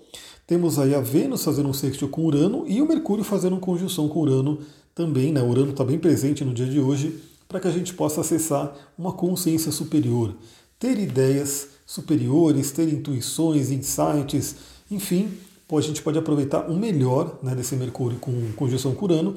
temos 0.46 0.78
aí 0.78 0.94
a 0.94 1.00
Vênus 1.00 1.44
fazendo 1.44 1.68
um 1.68 1.72
sexto 1.72 2.08
com 2.08 2.25
Urano 2.25 2.64
e 2.66 2.82
o 2.82 2.87
Mercúrio 2.87 3.25
fazendo 3.25 3.54
uma 3.54 3.61
conjunção 3.61 4.08
com 4.08 4.20
Urano 4.20 4.58
também, 4.94 5.32
né, 5.32 5.42
Urano 5.42 5.70
está 5.70 5.84
bem 5.84 5.99
presente 5.99 6.44
no 6.44 6.52
dia 6.52 6.66
de 6.66 6.78
hoje, 6.78 7.20
para 7.49 7.61
que 7.61 7.68
a 7.68 7.72
gente 7.72 7.94
possa 7.94 8.20
acessar 8.20 8.75
uma 8.96 9.12
consciência 9.12 9.70
superior, 9.70 10.34
ter 10.78 10.99
ideias 10.99 11.68
superiores, 11.87 12.70
ter 12.70 12.88
intuições, 12.88 13.70
insights, 13.70 14.56
enfim, 14.90 15.30
a 15.78 15.80
gente 15.80 16.02
pode 16.02 16.18
aproveitar 16.18 16.70
o 16.70 16.76
melhor 16.76 17.38
né, 17.42 17.54
desse 17.54 17.75
Mercúrio 17.76 18.18
com 18.18 18.52
conjunção 18.52 18.94
com 18.94 19.06
Urano. 19.06 19.34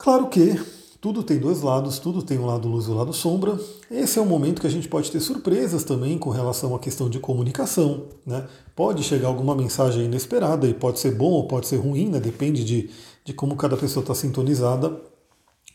Claro 0.00 0.28
que 0.28 0.58
tudo 0.98 1.22
tem 1.22 1.38
dois 1.38 1.60
lados, 1.60 1.98
tudo 1.98 2.22
tem 2.22 2.38
um 2.38 2.46
lado 2.46 2.66
luz 2.66 2.86
e 2.86 2.90
um 2.90 2.94
lado 2.94 3.12
sombra. 3.12 3.60
Esse 3.90 4.18
é 4.18 4.22
um 4.22 4.26
momento 4.26 4.58
que 4.58 4.66
a 4.66 4.70
gente 4.70 4.88
pode 4.88 5.10
ter 5.10 5.20
surpresas 5.20 5.84
também 5.84 6.16
com 6.16 6.30
relação 6.30 6.74
à 6.74 6.78
questão 6.78 7.10
de 7.10 7.18
comunicação. 7.18 8.06
Né? 8.24 8.46
Pode 8.74 9.04
chegar 9.04 9.28
alguma 9.28 9.54
mensagem 9.54 10.06
inesperada 10.06 10.66
e 10.66 10.72
pode 10.72 10.98
ser 11.00 11.14
bom 11.14 11.30
ou 11.30 11.46
pode 11.46 11.66
ser 11.66 11.76
ruim, 11.76 12.08
né? 12.08 12.18
depende 12.18 12.64
de, 12.64 12.88
de 13.26 13.34
como 13.34 13.56
cada 13.56 13.76
pessoa 13.76 14.02
está 14.02 14.14
sintonizada. 14.14 14.98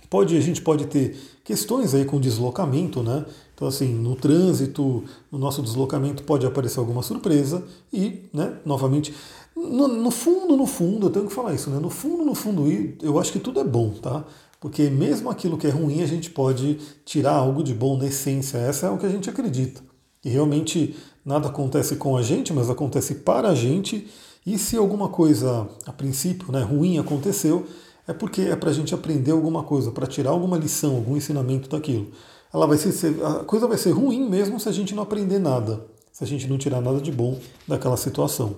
Pode, 0.09 0.35
a 0.35 0.41
gente 0.41 0.59
pode 0.59 0.87
ter 0.87 1.15
questões 1.43 1.93
aí 1.93 2.03
com 2.03 2.19
deslocamento, 2.19 3.03
né? 3.03 3.25
Então, 3.53 3.67
assim, 3.67 3.93
no 3.93 4.15
trânsito, 4.15 5.03
no 5.31 5.37
nosso 5.37 5.61
deslocamento 5.61 6.23
pode 6.23 6.45
aparecer 6.45 6.79
alguma 6.79 7.01
surpresa 7.01 7.63
e, 7.91 8.23
né, 8.33 8.57
novamente, 8.65 9.13
no, 9.55 9.87
no, 9.87 10.11
fundo, 10.11 10.57
no 10.57 10.65
fundo, 10.65 11.07
eu 11.07 11.09
tenho 11.09 11.27
que 11.27 11.33
falar 11.33 11.53
isso, 11.53 11.69
né? 11.69 11.79
No 11.79 11.89
fundo, 11.89 12.25
no 12.25 12.35
fundo, 12.35 12.65
eu 13.01 13.17
acho 13.17 13.31
que 13.31 13.39
tudo 13.39 13.59
é 13.59 13.63
bom, 13.63 13.91
tá? 13.91 14.25
Porque 14.59 14.89
mesmo 14.89 15.29
aquilo 15.29 15.57
que 15.57 15.67
é 15.67 15.69
ruim, 15.69 16.01
a 16.01 16.07
gente 16.07 16.29
pode 16.29 16.79
tirar 17.05 17.33
algo 17.33 17.63
de 17.63 17.73
bom 17.73 17.97
na 17.97 18.07
essência. 18.07 18.57
Essa 18.57 18.87
é 18.87 18.89
o 18.89 18.97
que 18.97 19.05
a 19.05 19.09
gente 19.09 19.29
acredita. 19.29 19.81
E 20.23 20.29
realmente 20.29 20.95
nada 21.23 21.47
acontece 21.47 21.95
com 21.95 22.17
a 22.17 22.21
gente, 22.21 22.51
mas 22.51 22.69
acontece 22.69 23.15
para 23.15 23.49
a 23.49 23.55
gente. 23.55 24.07
E 24.45 24.57
se 24.57 24.75
alguma 24.75 25.09
coisa, 25.09 25.67
a 25.85 25.93
princípio, 25.93 26.51
né, 26.51 26.61
ruim 26.61 26.97
aconteceu, 26.97 27.65
é 28.07 28.13
porque 28.13 28.41
é 28.41 28.55
para 28.55 28.69
a 28.69 28.73
gente 28.73 28.93
aprender 28.93 29.31
alguma 29.31 29.63
coisa, 29.63 29.91
para 29.91 30.07
tirar 30.07 30.31
alguma 30.31 30.57
lição, 30.57 30.95
algum 30.95 31.15
ensinamento 31.15 31.69
daquilo. 31.69 32.07
Ela 32.53 32.67
vai 32.67 32.77
ser, 32.77 33.23
a 33.23 33.43
coisa 33.43 33.67
vai 33.67 33.77
ser 33.77 33.91
ruim 33.91 34.29
mesmo 34.29 34.59
se 34.59 34.69
a 34.69 34.71
gente 34.71 34.93
não 34.95 35.03
aprender 35.03 35.39
nada, 35.39 35.85
se 36.11 36.23
a 36.23 36.27
gente 36.27 36.47
não 36.47 36.57
tirar 36.57 36.81
nada 36.81 36.99
de 36.99 37.11
bom 37.11 37.37
daquela 37.67 37.97
situação. 37.97 38.55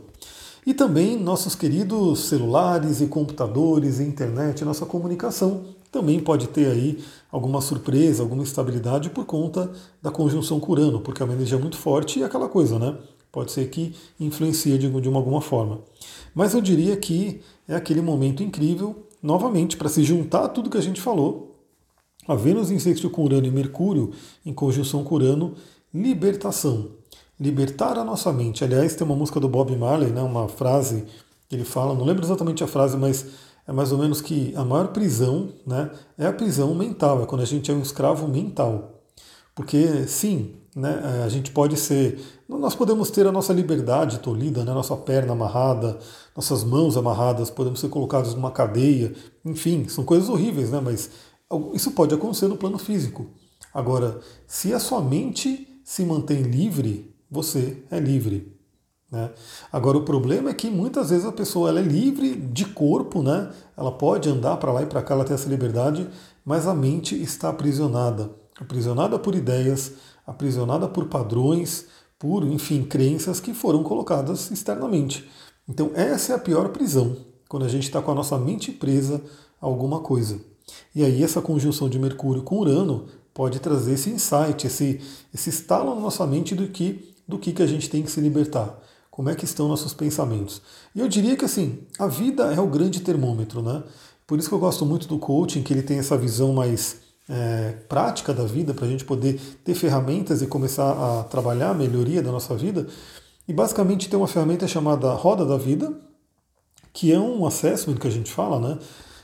E 0.67 0.73
também 0.73 1.17
nossos 1.17 1.55
queridos 1.55 2.25
celulares 2.25 2.99
e 2.99 3.07
computadores, 3.07 4.01
e 4.01 4.03
internet, 4.03 4.65
nossa 4.65 4.85
comunicação 4.85 5.63
também 5.89 6.19
pode 6.19 6.49
ter 6.49 6.67
aí 6.69 7.01
alguma 7.31 7.61
surpresa, 7.61 8.21
alguma 8.21 8.43
instabilidade 8.43 9.09
por 9.09 9.23
conta 9.23 9.71
da 10.01 10.11
conjunção 10.11 10.59
com 10.59 10.73
Urano, 10.73 10.99
porque 10.99 11.21
é 11.21 11.25
uma 11.25 11.33
energia 11.33 11.57
muito 11.57 11.77
forte 11.77 12.19
e 12.19 12.23
aquela 12.25 12.49
coisa, 12.49 12.77
né? 12.77 12.97
Pode 13.31 13.53
ser 13.53 13.69
que 13.69 13.95
influencie 14.19 14.77
de, 14.77 14.89
de 14.89 15.07
uma, 15.07 15.19
alguma 15.19 15.39
forma. 15.39 15.79
Mas 16.35 16.53
eu 16.53 16.59
diria 16.59 16.97
que 16.97 17.39
é 17.65 17.73
aquele 17.73 18.01
momento 18.01 18.43
incrível, 18.43 19.07
novamente, 19.23 19.77
para 19.77 19.87
se 19.87 20.03
juntar 20.03 20.43
a 20.43 20.49
tudo 20.49 20.69
que 20.69 20.77
a 20.77 20.81
gente 20.81 20.99
falou, 20.99 21.55
a 22.27 22.35
Vênus 22.35 22.71
em 22.71 22.77
sexto 22.77 23.09
com 23.09 23.23
Urano 23.23 23.47
e 23.47 23.51
Mercúrio 23.51 24.11
em 24.45 24.53
conjunção 24.53 25.01
com 25.05 25.15
Urano, 25.15 25.55
libertação 25.93 26.96
libertar 27.39 27.97
a 27.97 28.03
nossa 28.03 28.31
mente. 28.33 28.63
Aliás, 28.63 28.95
tem 28.95 29.05
uma 29.05 29.15
música 29.15 29.39
do 29.39 29.47
Bob 29.47 29.75
Marley, 29.75 30.09
né, 30.09 30.21
uma 30.21 30.47
frase 30.47 31.05
que 31.47 31.55
ele 31.55 31.63
fala, 31.63 31.93
não 31.93 32.05
lembro 32.05 32.25
exatamente 32.25 32.63
a 32.63 32.67
frase, 32.67 32.97
mas 32.97 33.25
é 33.67 33.71
mais 33.71 33.91
ou 33.91 33.97
menos 33.97 34.21
que 34.21 34.53
a 34.55 34.63
maior 34.63 34.89
prisão 34.89 35.49
né, 35.65 35.91
é 36.17 36.25
a 36.25 36.33
prisão 36.33 36.73
mental, 36.73 37.21
é 37.23 37.25
quando 37.25 37.41
a 37.41 37.45
gente 37.45 37.69
é 37.69 37.73
um 37.73 37.81
escravo 37.81 38.27
mental. 38.27 39.01
Porque, 39.55 40.07
sim, 40.07 40.55
né, 40.75 41.01
é, 41.21 41.23
a 41.23 41.29
gente 41.29 41.51
pode 41.51 41.75
ser. 41.77 42.19
Nós 42.47 42.75
podemos 42.75 43.09
ter 43.09 43.25
a 43.25 43.31
nossa 43.31 43.51
liberdade 43.51 44.19
tolhida, 44.19 44.63
né, 44.63 44.71
nossa 44.73 44.95
perna 44.95 45.33
amarrada, 45.33 45.97
nossas 46.35 46.63
mãos 46.63 46.95
amarradas, 46.95 47.49
podemos 47.49 47.79
ser 47.79 47.89
colocados 47.89 48.35
numa 48.35 48.51
cadeia, 48.51 49.13
enfim, 49.43 49.87
são 49.87 50.03
coisas 50.03 50.29
horríveis, 50.29 50.69
né, 50.69 50.79
mas 50.79 51.09
isso 51.73 51.91
pode 51.91 52.13
acontecer 52.13 52.47
no 52.47 52.57
plano 52.57 52.77
físico. 52.77 53.27
Agora, 53.73 54.19
se 54.45 54.73
a 54.73 54.79
sua 54.79 55.01
mente 55.01 55.81
se 55.83 56.03
mantém 56.03 56.41
livre, 56.43 57.15
você 57.29 57.83
é 57.89 57.99
livre. 57.99 58.55
Né? 59.11 59.31
Agora 59.71 59.97
o 59.97 60.03
problema 60.03 60.49
é 60.49 60.53
que 60.53 60.69
muitas 60.69 61.09
vezes 61.09 61.25
a 61.25 61.31
pessoa 61.31 61.69
ela 61.69 61.79
é 61.79 61.83
livre 61.83 62.35
de 62.35 62.65
corpo, 62.65 63.21
né? 63.21 63.51
ela 63.75 63.91
pode 63.91 64.29
andar 64.29 64.57
para 64.57 64.71
lá 64.71 64.83
e 64.83 64.85
para 64.85 65.01
cá, 65.01 65.13
ela 65.13 65.23
tem 65.23 65.33
essa 65.33 65.49
liberdade, 65.49 66.07
mas 66.43 66.67
a 66.67 66.73
mente 66.73 67.21
está 67.21 67.49
aprisionada 67.49 68.29
aprisionada 68.59 69.19
por 69.19 69.35
ideias, 69.35 69.93
aprisionada 70.25 70.87
por 70.87 71.07
padrões, 71.07 71.85
por, 72.17 72.43
enfim, 72.43 72.83
crenças 72.83 73.39
que 73.39 73.53
foram 73.53 73.83
colocadas 73.83 74.49
externamente. 74.51 75.29
Então 75.67 75.91
essa 75.93 76.33
é 76.33 76.35
a 76.35 76.39
pior 76.39 76.69
prisão, 76.69 77.15
quando 77.47 77.65
a 77.65 77.69
gente 77.69 77.83
está 77.83 78.01
com 78.01 78.11
a 78.11 78.15
nossa 78.15 78.37
mente 78.37 78.71
presa 78.71 79.21
a 79.61 79.65
alguma 79.65 79.99
coisa. 79.99 80.39
E 80.93 81.03
aí 81.03 81.23
essa 81.23 81.41
conjunção 81.41 81.87
de 81.87 81.99
Mercúrio 81.99 82.43
com 82.43 82.59
Urano 82.59 83.05
pode 83.33 83.59
trazer 83.59 83.93
esse 83.93 84.09
insight, 84.09 84.65
esse, 84.65 84.99
esse 85.33 85.49
estalo 85.49 85.93
na 85.93 86.01
nossa 86.01 86.25
mente 86.25 86.55
do 86.55 86.67
que 86.67 87.15
do 87.27 87.37
que, 87.37 87.51
que 87.51 87.61
a 87.61 87.67
gente 87.67 87.89
tem 87.89 88.01
que 88.01 88.11
se 88.11 88.21
libertar. 88.21 88.79
Como 89.11 89.29
é 89.29 89.35
que 89.35 89.45
estão 89.45 89.67
nossos 89.67 89.93
pensamentos? 89.93 90.61
E 90.95 90.99
eu 90.99 91.07
diria 91.07 91.35
que 91.35 91.45
assim, 91.45 91.79
a 91.97 92.07
vida 92.07 92.53
é 92.53 92.59
o 92.59 92.67
grande 92.67 93.01
termômetro, 93.01 93.61
né? 93.61 93.83
Por 94.25 94.37
isso 94.37 94.47
que 94.47 94.55
eu 94.55 94.59
gosto 94.59 94.85
muito 94.85 95.07
do 95.07 95.17
coaching, 95.17 95.63
que 95.63 95.73
ele 95.73 95.81
tem 95.81 95.97
essa 95.97 96.17
visão 96.17 96.53
mais 96.53 96.97
é, 97.29 97.71
prática 97.89 98.33
da 98.33 98.43
vida, 98.43 98.73
para 98.73 98.85
a 98.85 98.89
gente 98.89 99.05
poder 99.05 99.39
ter 99.63 99.73
ferramentas 99.73 100.41
e 100.41 100.47
começar 100.47 100.91
a 100.91 101.23
trabalhar 101.23 101.71
a 101.71 101.73
melhoria 101.73 102.21
da 102.21 102.31
nossa 102.31 102.55
vida. 102.55 102.87
E 103.47 103.53
basicamente 103.53 104.09
tem 104.09 104.19
uma 104.19 104.27
ferramenta 104.27 104.67
chamada 104.67 105.11
Roda 105.13 105.45
da 105.45 105.57
Vida, 105.57 105.93
que 106.93 107.13
é 107.13 107.19
um 107.19 107.45
assessment 107.45 107.95
que 107.95 108.07
a 108.07 108.11
gente 108.11 108.31
fala, 108.31 108.59
né? 108.59 108.79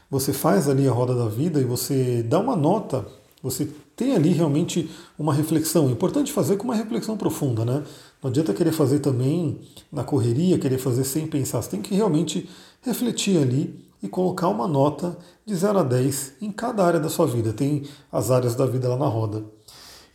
Você 0.09 0.31
faz 0.31 0.69
ali 0.69 0.87
a 0.87 0.91
roda 0.91 1.15
da 1.15 1.27
vida 1.27 1.59
e 1.59 1.63
você 1.63 2.21
dá 2.21 2.37
uma 2.39 2.55
nota, 2.55 3.03
você 3.41 3.67
tem 3.95 4.15
ali 4.15 4.29
realmente 4.29 4.89
uma 5.17 5.33
reflexão. 5.33 5.89
É 5.89 5.91
importante 5.91 6.31
fazer 6.31 6.57
com 6.57 6.65
uma 6.65 6.75
reflexão 6.75 7.15
profunda, 7.15 7.63
né? 7.63 7.83
Não 8.21 8.29
adianta 8.29 8.53
querer 8.53 8.71
fazer 8.71 8.99
também 8.99 9.59
na 9.91 10.03
correria, 10.03 10.57
querer 10.57 10.77
fazer 10.77 11.03
sem 11.03 11.27
pensar. 11.27 11.61
Você 11.61 11.71
tem 11.71 11.81
que 11.81 11.93
realmente 11.93 12.49
refletir 12.81 13.37
ali 13.37 13.83
e 14.01 14.07
colocar 14.07 14.47
uma 14.47 14.67
nota 14.67 15.17
de 15.45 15.55
0 15.55 15.79
a 15.79 15.83
10 15.83 16.33
em 16.41 16.51
cada 16.51 16.85
área 16.85 16.99
da 16.99 17.09
sua 17.09 17.27
vida. 17.27 17.53
Tem 17.53 17.83
as 18.11 18.31
áreas 18.31 18.55
da 18.55 18.65
vida 18.65 18.89
lá 18.89 18.97
na 18.97 19.07
roda. 19.07 19.43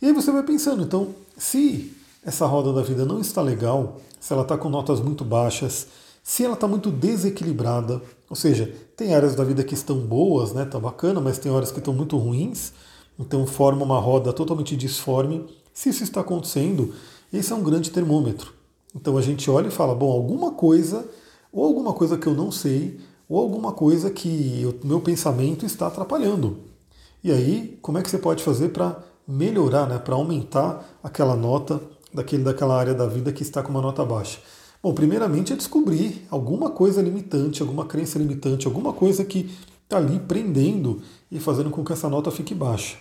E 0.01 0.05
aí 0.05 0.13
você 0.13 0.31
vai 0.31 0.43
pensando, 0.43 0.83
então, 0.83 1.09
se 1.37 1.93
essa 2.23 2.45
roda 2.45 2.71
da 2.73 2.81
vida 2.81 3.05
não 3.05 3.19
está 3.19 3.41
legal, 3.41 3.97
se 4.19 4.33
ela 4.33 4.43
está 4.43 4.57
com 4.57 4.69
notas 4.69 4.99
muito 4.99 5.23
baixas, 5.23 5.87
se 6.23 6.43
ela 6.43 6.53
está 6.53 6.67
muito 6.67 6.91
desequilibrada, 6.91 8.01
ou 8.29 8.35
seja, 8.35 8.71
tem 8.95 9.15
áreas 9.15 9.35
da 9.35 9.43
vida 9.43 9.63
que 9.63 9.73
estão 9.73 9.97
boas, 9.97 10.53
né, 10.53 10.65
tá 10.65 10.79
bacana, 10.79 11.19
mas 11.19 11.37
tem 11.37 11.51
horas 11.51 11.71
que 11.71 11.79
estão 11.79 11.93
muito 11.93 12.17
ruins, 12.17 12.71
então 13.19 13.45
forma 13.45 13.83
uma 13.83 13.99
roda 13.99 14.31
totalmente 14.31 14.77
disforme. 14.77 15.45
Se 15.73 15.89
isso 15.89 16.03
está 16.03 16.21
acontecendo, 16.21 16.93
esse 17.31 17.51
é 17.51 17.55
um 17.55 17.61
grande 17.61 17.91
termômetro. 17.91 18.53
Então 18.95 19.17
a 19.17 19.21
gente 19.21 19.51
olha 19.51 19.67
e 19.67 19.71
fala, 19.71 19.93
bom, 19.93 20.09
alguma 20.09 20.53
coisa, 20.53 21.07
ou 21.51 21.65
alguma 21.65 21.93
coisa 21.93 22.17
que 22.17 22.25
eu 22.25 22.33
não 22.33 22.51
sei, 22.51 22.99
ou 23.27 23.39
alguma 23.39 23.73
coisa 23.73 24.09
que 24.09 24.65
o 24.81 24.87
meu 24.87 25.01
pensamento 25.01 25.65
está 25.65 25.87
atrapalhando. 25.87 26.57
E 27.23 27.31
aí, 27.31 27.77
como 27.81 27.97
é 27.97 28.01
que 28.01 28.09
você 28.09 28.17
pode 28.17 28.43
fazer 28.43 28.69
para 28.69 28.97
melhorar, 29.27 29.87
né, 29.87 29.99
para 29.99 30.15
aumentar 30.15 30.97
aquela 31.03 31.35
nota 31.35 31.79
daquele, 32.13 32.43
daquela 32.43 32.75
área 32.75 32.93
da 32.93 33.05
vida 33.05 33.31
que 33.31 33.43
está 33.43 33.61
com 33.61 33.69
uma 33.69 33.81
nota 33.81 34.03
baixa? 34.05 34.39
Bom, 34.81 34.93
primeiramente 34.93 35.51
é 35.51 35.57
descobrir 35.57 36.25
alguma 36.31 36.69
coisa 36.69 37.01
limitante, 37.01 37.61
alguma 37.61 37.85
crença 37.85 38.17
limitante, 38.17 38.65
alguma 38.65 38.93
coisa 38.93 39.25
que 39.25 39.51
está 39.83 39.97
ali 39.97 40.19
prendendo 40.19 41.01
e 41.29 41.37
fazendo 41.39 41.69
com 41.69 41.83
que 41.83 41.91
essa 41.91 42.09
nota 42.09 42.31
fique 42.31 42.55
baixa. 42.55 42.97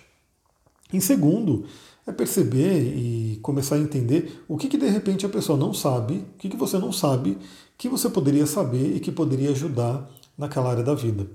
Em 0.92 1.00
segundo, 1.00 1.64
é 2.06 2.12
perceber 2.12 2.80
e 2.80 3.38
começar 3.42 3.76
a 3.76 3.78
entender 3.78 4.42
o 4.48 4.56
que, 4.56 4.68
que 4.68 4.78
de 4.78 4.88
repente 4.88 5.26
a 5.26 5.28
pessoa 5.28 5.58
não 5.58 5.74
sabe, 5.74 6.24
o 6.34 6.38
que, 6.38 6.48
que 6.48 6.56
você 6.56 6.78
não 6.78 6.90
sabe, 6.90 7.36
que 7.76 7.88
você 7.88 8.08
poderia 8.08 8.46
saber 8.46 8.96
e 8.96 9.00
que 9.00 9.12
poderia 9.12 9.50
ajudar 9.50 10.08
naquela 10.36 10.70
área 10.70 10.82
da 10.82 10.94
vida. 10.94 11.26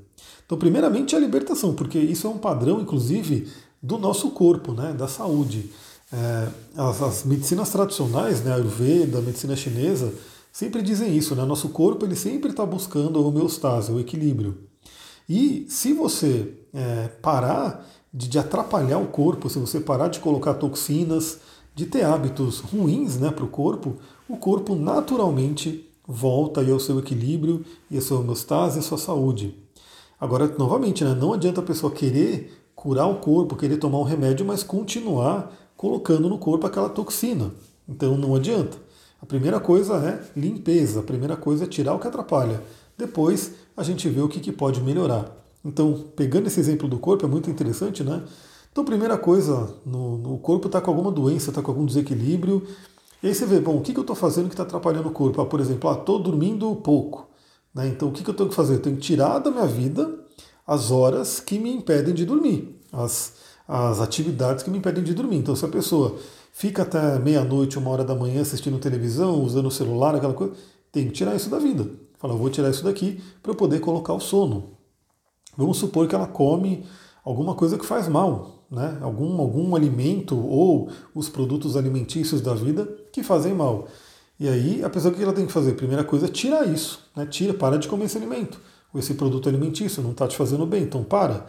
Então, 0.46 0.58
primeiramente, 0.58 1.14
é 1.14 1.18
a 1.18 1.22
libertação, 1.22 1.74
porque 1.74 2.00
isso 2.00 2.26
é 2.26 2.30
um 2.30 2.38
padrão, 2.38 2.82
inclusive, 2.82 3.48
do 3.82 3.98
nosso 3.98 4.32
corpo, 4.32 4.74
né, 4.74 4.94
da 4.94 5.08
saúde. 5.08 5.70
É, 6.12 6.48
as, 6.78 7.02
as, 7.02 7.24
medicinas 7.24 7.70
tradicionais, 7.70 8.44
né, 8.44 8.52
a 8.52 8.56
Ayurveda, 8.56 9.20
a 9.20 9.22
medicina 9.22 9.56
chinesa, 9.56 10.14
sempre 10.52 10.82
dizem 10.82 11.16
isso, 11.16 11.36
né? 11.36 11.44
Nosso 11.44 11.70
corpo 11.70 12.06
ele 12.06 12.16
sempre 12.16 12.52
está 12.52 12.66
buscando 12.66 13.18
a 13.18 13.22
homeostase, 13.22 13.92
o 13.92 14.00
equilíbrio. 14.00 14.58
E 15.28 15.66
se 15.68 15.94
você 15.94 16.54
é, 16.74 17.08
parar 17.22 17.90
de, 18.14 18.28
de 18.28 18.38
atrapalhar 18.38 19.00
o 19.00 19.08
corpo, 19.08 19.50
se 19.50 19.58
você 19.58 19.80
parar 19.80 20.10
de 20.10 20.20
colocar 20.20 20.54
toxinas, 20.54 21.40
de 21.74 21.86
ter 21.86 22.06
hábitos 22.06 22.60
ruins 22.60 23.18
né, 23.18 23.32
para 23.32 23.44
o 23.44 23.48
corpo, 23.48 23.96
o 24.30 24.38
corpo 24.38 24.76
naturalmente 24.76 25.90
volta 26.08 26.62
aí 26.62 26.72
ao 26.72 26.80
seu 26.80 27.00
equilíbrio 27.00 27.66
e 27.90 27.98
a 27.98 28.02
sua 28.02 28.20
homeostase 28.20 28.78
e 28.78 28.80
a 28.80 28.84
sua 28.84 28.98
saúde. 28.98 29.58
Agora, 30.20 30.48
novamente, 30.58 31.04
né, 31.04 31.14
não 31.14 31.34
adianta 31.34 31.62
a 31.62 31.64
pessoa 31.64 31.92
querer 31.92 32.54
curar 32.76 33.08
o 33.08 33.16
corpo, 33.16 33.56
querer 33.56 33.78
tomar 33.78 34.00
um 34.00 34.04
remédio, 34.04 34.46
mas 34.46 34.62
continuar 34.62 35.52
colocando 35.76 36.30
no 36.30 36.38
corpo 36.38 36.68
aquela 36.68 36.90
toxina. 36.90 37.52
Então 37.88 38.18
não 38.18 38.36
adianta. 38.36 38.78
A 39.22 39.26
primeira 39.26 39.60
coisa 39.60 39.96
é 39.96 40.40
limpeza, 40.40 41.00
a 41.00 41.04
primeira 41.04 41.36
coisa 41.36 41.64
é 41.64 41.68
tirar 41.68 41.96
o 41.96 42.00
que 42.00 42.08
atrapalha. 42.08 42.62
Depois 42.98 43.54
a 43.76 43.82
gente 43.82 44.08
vê 44.10 44.22
o 44.22 44.28
que, 44.28 44.40
que 44.40 44.52
pode 44.52 44.82
melhorar. 44.82 45.43
Então, 45.64 46.12
pegando 46.16 46.48
esse 46.48 46.60
exemplo 46.60 46.88
do 46.88 47.00
corpo, 47.00 47.26
é 47.26 47.30
muito 47.30 47.50
interessante, 47.50 48.04
né? 48.04 48.24
Então, 48.72 48.84
primeira 48.84 49.18
coisa, 49.18 49.74
no, 49.86 50.18
no 50.18 50.38
corpo 50.40 50.68
está 50.68 50.82
com 50.82 50.90
alguma 50.92 51.12
doença, 51.12 51.52
está 51.52 51.62
com 51.62 51.72
algum 51.72 51.86
desequilíbrio. 51.86 52.66
E 53.22 53.28
aí 53.28 53.36
você 53.36 53.46
vê, 53.46 53.60
bom, 53.60 53.78
o 53.78 53.82
que, 53.82 53.94
que 53.94 54.00
eu 54.00 54.02
estou 54.02 54.16
fazendo 54.16 54.48
que 54.48 54.54
está 54.54 54.64
atrapalhando 54.64 55.10
o 55.10 55.12
corpo? 55.12 55.42
Ah, 55.42 55.46
por 55.46 55.60
exemplo, 55.60 55.92
estou 55.92 56.18
ah, 56.18 56.22
dormindo 56.22 56.76
pouco. 56.78 57.30
Né? 57.74 57.88
Então, 57.88 58.10
o 58.10 58.12
que, 58.12 58.24
que 58.24 58.30
eu 58.30 58.34
tenho 58.34 58.50
que 58.50 58.56
fazer? 58.56 58.76
Eu 58.76 58.82
tenho 58.82 58.96
que 58.96 59.02
tirar 59.02 59.40
da 59.40 59.52
minha 59.52 59.68
vida 59.68 60.12
as 60.66 60.92
horas 60.92 61.40
que 61.40 61.60
me 61.60 61.72
impedem 61.72 62.14
de 62.14 62.26
dormir, 62.26 62.80
as, 62.92 63.34
as 63.68 64.00
atividades 64.02 64.64
que 64.64 64.70
me 64.70 64.80
impedem 64.80 65.04
de 65.04 65.14
dormir. 65.14 65.38
Então, 65.38 65.56
se 65.56 65.64
a 65.64 65.70
pessoa 65.70 66.16
fica 66.52 66.82
até 66.82 67.20
meia-noite, 67.20 67.78
uma 67.78 67.92
hora 67.92 68.04
da 68.04 68.16
manhã 68.16 68.42
assistindo 68.42 68.80
televisão, 68.80 69.42
usando 69.44 69.68
o 69.68 69.72
celular, 69.72 70.16
aquela 70.16 70.34
coisa, 70.34 70.54
tem 70.92 71.08
que 71.08 71.14
tirar 71.14 71.36
isso 71.36 71.50
da 71.50 71.60
vida. 71.60 71.88
Fala, 72.18 72.36
vou 72.36 72.50
tirar 72.50 72.70
isso 72.70 72.84
daqui 72.84 73.22
para 73.42 73.52
eu 73.52 73.56
poder 73.56 73.80
colocar 73.80 74.14
o 74.14 74.20
sono. 74.20 74.73
Vamos 75.58 75.78
supor 75.78 76.08
que 76.08 76.16
ela 76.16 76.28
come 76.28 76.84
alguma 77.24 77.56
coisa 77.56 77.78
que 77.78 77.86
faz 77.86 78.08
mal, 78.08 78.66
né? 78.70 78.98
algum, 79.02 79.40
algum 79.40 79.76
alimento 79.76 80.38
ou 80.38 80.90
os 81.16 81.30
produtos 81.30 81.78
alimentícios 81.78 82.42
da 82.42 82.54
vida 82.54 82.88
que 83.12 83.24
fazem 83.24 83.54
mal. 83.54 83.88
E 84.40 84.50
aí 84.50 84.84
a 84.84 84.90
pessoa 84.90 85.14
o 85.14 85.16
que 85.16 85.24
ela 85.24 85.34
tem 85.34 85.46
que 85.46 85.52
fazer? 85.52 85.74
Primeira 85.74 86.04
coisa, 86.04 86.28
tirar 86.28 86.68
isso, 86.68 87.00
né? 87.16 87.26
tira, 87.26 87.54
para 87.54 87.78
de 87.78 87.88
comer 87.88 88.06
esse 88.06 88.18
alimento, 88.18 88.60
ou 88.94 89.00
esse 89.00 89.14
produto 89.14 89.48
alimentício 89.48 90.02
não 90.04 90.12
está 90.12 90.28
te 90.28 90.36
fazendo 90.36 90.66
bem, 90.66 90.84
então 90.84 91.04
para. 91.04 91.46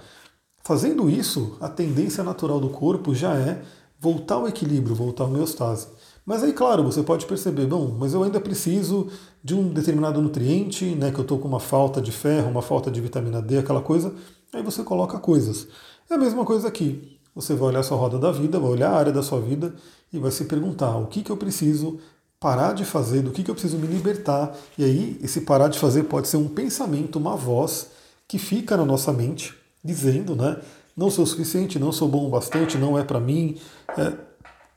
Fazendo 0.62 1.10
isso, 1.10 1.56
a 1.60 1.68
tendência 1.68 2.22
natural 2.22 2.60
do 2.60 2.68
corpo 2.68 3.14
já 3.14 3.34
é 3.34 3.62
voltar 3.98 4.36
ao 4.36 4.48
equilíbrio, 4.48 4.94
voltar 4.94 5.24
à 5.24 5.26
homeostase. 5.26 5.88
Mas 6.26 6.42
aí, 6.42 6.52
claro, 6.52 6.82
você 6.82 7.02
pode 7.02 7.26
perceber, 7.26 7.66
bom, 7.66 7.96
mas 7.98 8.14
eu 8.14 8.22
ainda 8.22 8.40
preciso 8.40 9.08
de 9.42 9.54
um 9.54 9.68
determinado 9.68 10.22
nutriente, 10.22 10.86
né, 10.94 11.10
que 11.10 11.18
eu 11.18 11.22
estou 11.22 11.38
com 11.38 11.46
uma 11.46 11.60
falta 11.60 12.00
de 12.00 12.10
ferro, 12.10 12.50
uma 12.50 12.62
falta 12.62 12.90
de 12.90 13.00
vitamina 13.00 13.42
D, 13.42 13.58
aquela 13.58 13.82
coisa, 13.82 14.12
aí 14.52 14.62
você 14.62 14.82
coloca 14.82 15.18
coisas. 15.18 15.68
É 16.08 16.14
a 16.14 16.18
mesma 16.18 16.44
coisa 16.44 16.68
aqui. 16.68 17.18
Você 17.34 17.54
vai 17.54 17.68
olhar 17.68 17.80
a 17.80 17.82
sua 17.82 17.98
roda 17.98 18.18
da 18.18 18.32
vida, 18.32 18.58
vai 18.58 18.70
olhar 18.70 18.90
a 18.90 18.96
área 18.96 19.12
da 19.12 19.22
sua 19.22 19.40
vida 19.40 19.74
e 20.12 20.18
vai 20.18 20.30
se 20.30 20.44
perguntar 20.44 20.96
o 20.96 21.06
que, 21.06 21.22
que 21.22 21.30
eu 21.30 21.36
preciso 21.36 21.98
parar 22.40 22.72
de 22.72 22.84
fazer, 22.84 23.22
do 23.22 23.30
que, 23.30 23.42
que 23.42 23.50
eu 23.50 23.54
preciso 23.54 23.76
me 23.76 23.86
libertar. 23.86 24.56
E 24.78 24.84
aí, 24.84 25.18
esse 25.22 25.42
parar 25.42 25.68
de 25.68 25.78
fazer 25.78 26.04
pode 26.04 26.28
ser 26.28 26.36
um 26.36 26.48
pensamento, 26.48 27.18
uma 27.18 27.36
voz 27.36 27.88
que 28.28 28.38
fica 28.38 28.76
na 28.76 28.84
nossa 28.84 29.12
mente, 29.12 29.54
dizendo, 29.82 30.36
né? 30.36 30.58
não 30.96 31.10
sou 31.10 31.26
suficiente, 31.26 31.78
não 31.78 31.90
sou 31.90 32.08
bom 32.08 32.26
o 32.26 32.30
bastante, 32.30 32.78
não 32.78 32.98
é 32.98 33.02
para 33.02 33.18
mim, 33.18 33.56
é, 33.98 34.12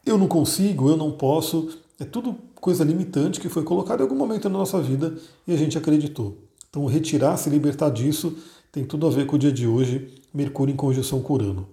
eu 0.10 0.18
não 0.18 0.28
consigo, 0.28 0.90
eu 0.90 0.98
não 0.98 1.12
posso. 1.12 1.70
É 2.00 2.06
tudo 2.06 2.36
coisa 2.56 2.84
limitante 2.84 3.40
que 3.40 3.50
foi 3.50 3.64
colocada 3.64 4.02
em 4.02 4.06
algum 4.06 4.16
momento 4.16 4.50
na 4.50 4.58
nossa 4.58 4.82
vida 4.82 5.16
e 5.48 5.54
a 5.54 5.58
gente 5.58 5.78
acreditou. 5.78 6.38
Então, 6.70 6.86
retirar, 6.86 7.38
se 7.38 7.50
libertar 7.50 7.90
disso, 7.90 8.36
tem 8.72 8.84
tudo 8.84 9.08
a 9.08 9.10
ver 9.10 9.26
com 9.26 9.36
o 9.36 9.40
dia 9.40 9.52
de 9.52 9.68
hoje, 9.68 10.14
Mercúrio 10.34 10.74
em 10.74 10.78
conjunção 10.78 11.22
com 11.22 11.34
Urano. 11.34 11.68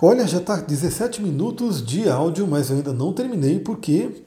Olha, 0.00 0.26
já 0.26 0.38
está 0.38 0.56
17 0.56 1.20
minutos 1.20 1.84
de 1.84 2.08
áudio, 2.08 2.46
mas 2.46 2.70
eu 2.70 2.76
ainda 2.76 2.92
não 2.92 3.12
terminei 3.12 3.58
porque 3.58 4.24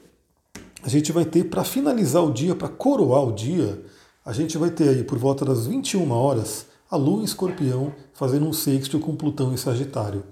a 0.84 0.88
gente 0.88 1.10
vai 1.10 1.24
ter, 1.24 1.44
para 1.44 1.64
finalizar 1.64 2.22
o 2.22 2.32
dia, 2.32 2.54
para 2.54 2.68
coroar 2.68 3.24
o 3.24 3.32
dia, 3.32 3.82
a 4.24 4.32
gente 4.32 4.56
vai 4.56 4.70
ter 4.70 4.88
aí 4.88 5.02
por 5.02 5.18
volta 5.18 5.44
das 5.44 5.66
21 5.66 6.10
horas 6.12 6.66
a 6.90 6.96
Lua 6.96 7.22
em 7.22 7.24
Escorpião 7.24 7.92
fazendo 8.12 8.46
um 8.46 8.52
sexto 8.52 9.00
com 9.00 9.16
Plutão 9.16 9.52
em 9.52 9.56
Sagitário. 9.56 10.22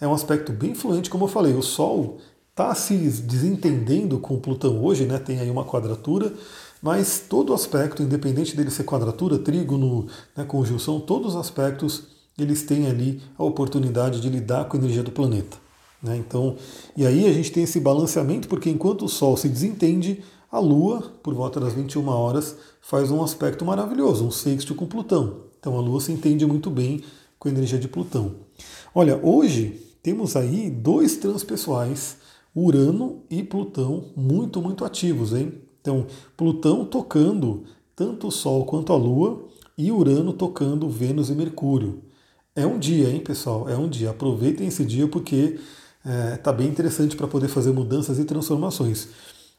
É 0.00 0.06
um 0.06 0.12
aspecto 0.12 0.52
bem 0.52 0.72
influente, 0.72 1.08
como 1.08 1.24
eu 1.24 1.28
falei, 1.28 1.54
o 1.54 1.62
Sol 1.62 2.18
está 2.50 2.74
se 2.74 2.94
desentendendo 2.96 4.18
com 4.18 4.38
Plutão 4.38 4.82
hoje, 4.82 5.04
né? 5.04 5.18
tem 5.18 5.40
aí 5.40 5.50
uma 5.50 5.64
quadratura, 5.64 6.32
mas 6.82 7.22
todo 7.28 7.54
aspecto, 7.54 8.02
independente 8.02 8.56
dele 8.56 8.70
ser 8.70 8.84
quadratura, 8.84 9.38
trígono, 9.38 10.06
né, 10.36 10.44
conjunção, 10.44 11.00
todos 11.00 11.34
os 11.34 11.40
aspectos 11.40 12.04
eles 12.38 12.62
têm 12.62 12.86
ali 12.86 13.22
a 13.38 13.44
oportunidade 13.44 14.20
de 14.20 14.28
lidar 14.28 14.66
com 14.66 14.76
a 14.76 14.80
energia 14.80 15.02
do 15.02 15.10
planeta. 15.10 15.56
Né? 16.02 16.16
Então, 16.18 16.56
e 16.96 17.06
aí 17.06 17.26
a 17.26 17.32
gente 17.32 17.50
tem 17.50 17.62
esse 17.62 17.80
balanceamento, 17.80 18.46
porque 18.46 18.68
enquanto 18.68 19.06
o 19.06 19.08
Sol 19.08 19.36
se 19.36 19.48
desentende, 19.48 20.22
a 20.50 20.58
Lua, 20.58 21.12
por 21.22 21.34
volta 21.34 21.58
das 21.58 21.72
21 21.72 22.06
horas, 22.08 22.56
faz 22.80 23.10
um 23.10 23.22
aspecto 23.22 23.64
maravilhoso, 23.64 24.26
um 24.26 24.30
sexto 24.30 24.74
com 24.74 24.86
Plutão. 24.86 25.46
Então 25.58 25.76
a 25.76 25.80
Lua 25.80 26.00
se 26.00 26.12
entende 26.12 26.46
muito 26.46 26.70
bem 26.70 27.02
com 27.38 27.48
a 27.48 27.50
energia 27.50 27.78
de 27.78 27.88
Plutão. 27.88 28.36
Olha, 28.94 29.18
hoje 29.22 29.85
temos 30.06 30.36
aí 30.36 30.70
dois 30.70 31.16
transpessoais, 31.16 32.18
Urano 32.54 33.24
e 33.28 33.42
Plutão, 33.42 34.04
muito, 34.14 34.62
muito 34.62 34.84
ativos, 34.84 35.32
hein? 35.32 35.54
Então, 35.80 36.06
Plutão 36.36 36.84
tocando 36.84 37.64
tanto 37.96 38.28
o 38.28 38.30
Sol 38.30 38.64
quanto 38.66 38.92
a 38.92 38.96
Lua 38.96 39.48
e 39.76 39.90
Urano 39.90 40.32
tocando 40.32 40.88
Vênus 40.88 41.28
e 41.28 41.32
Mercúrio. 41.32 42.02
É 42.54 42.64
um 42.64 42.78
dia, 42.78 43.08
hein, 43.08 43.18
pessoal? 43.18 43.68
É 43.68 43.76
um 43.76 43.88
dia. 43.88 44.10
Aproveitem 44.10 44.68
esse 44.68 44.84
dia 44.84 45.08
porque 45.08 45.58
está 46.04 46.08
é, 46.08 46.36
tá 46.36 46.52
bem 46.52 46.68
interessante 46.68 47.16
para 47.16 47.26
poder 47.26 47.48
fazer 47.48 47.72
mudanças 47.72 48.20
e 48.20 48.24
transformações. 48.24 49.08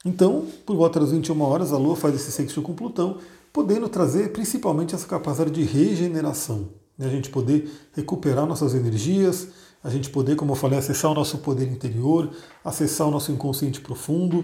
Então, 0.06 0.46
por 0.66 0.78
volta 0.78 0.98
das 1.02 1.12
21 1.12 1.42
horas, 1.42 1.74
a 1.74 1.78
Lua 1.78 1.98
faz 1.98 2.16
esse 2.16 2.32
sexto 2.32 2.62
com 2.62 2.74
Plutão 2.74 3.18
podendo 3.52 3.90
trazer 3.90 4.32
principalmente 4.32 4.96
essa 4.96 5.08
capacidade 5.08 5.52
de 5.52 5.64
regeneração, 5.64 6.70
né? 6.98 7.06
a 7.06 7.10
gente 7.10 7.30
poder 7.30 7.70
recuperar 7.94 8.46
nossas 8.46 8.74
energias, 8.74 9.50
a 9.84 9.90
gente 9.90 10.10
poder, 10.10 10.36
como 10.36 10.52
eu 10.52 10.56
falei, 10.56 10.78
acessar 10.80 11.12
o 11.12 11.14
nosso 11.14 11.38
poder 11.40 11.68
interior, 11.68 12.30
acessar 12.64 13.08
o 13.08 13.12
nosso 13.12 13.32
inconsciente 13.32 13.80
profundo, 13.80 14.44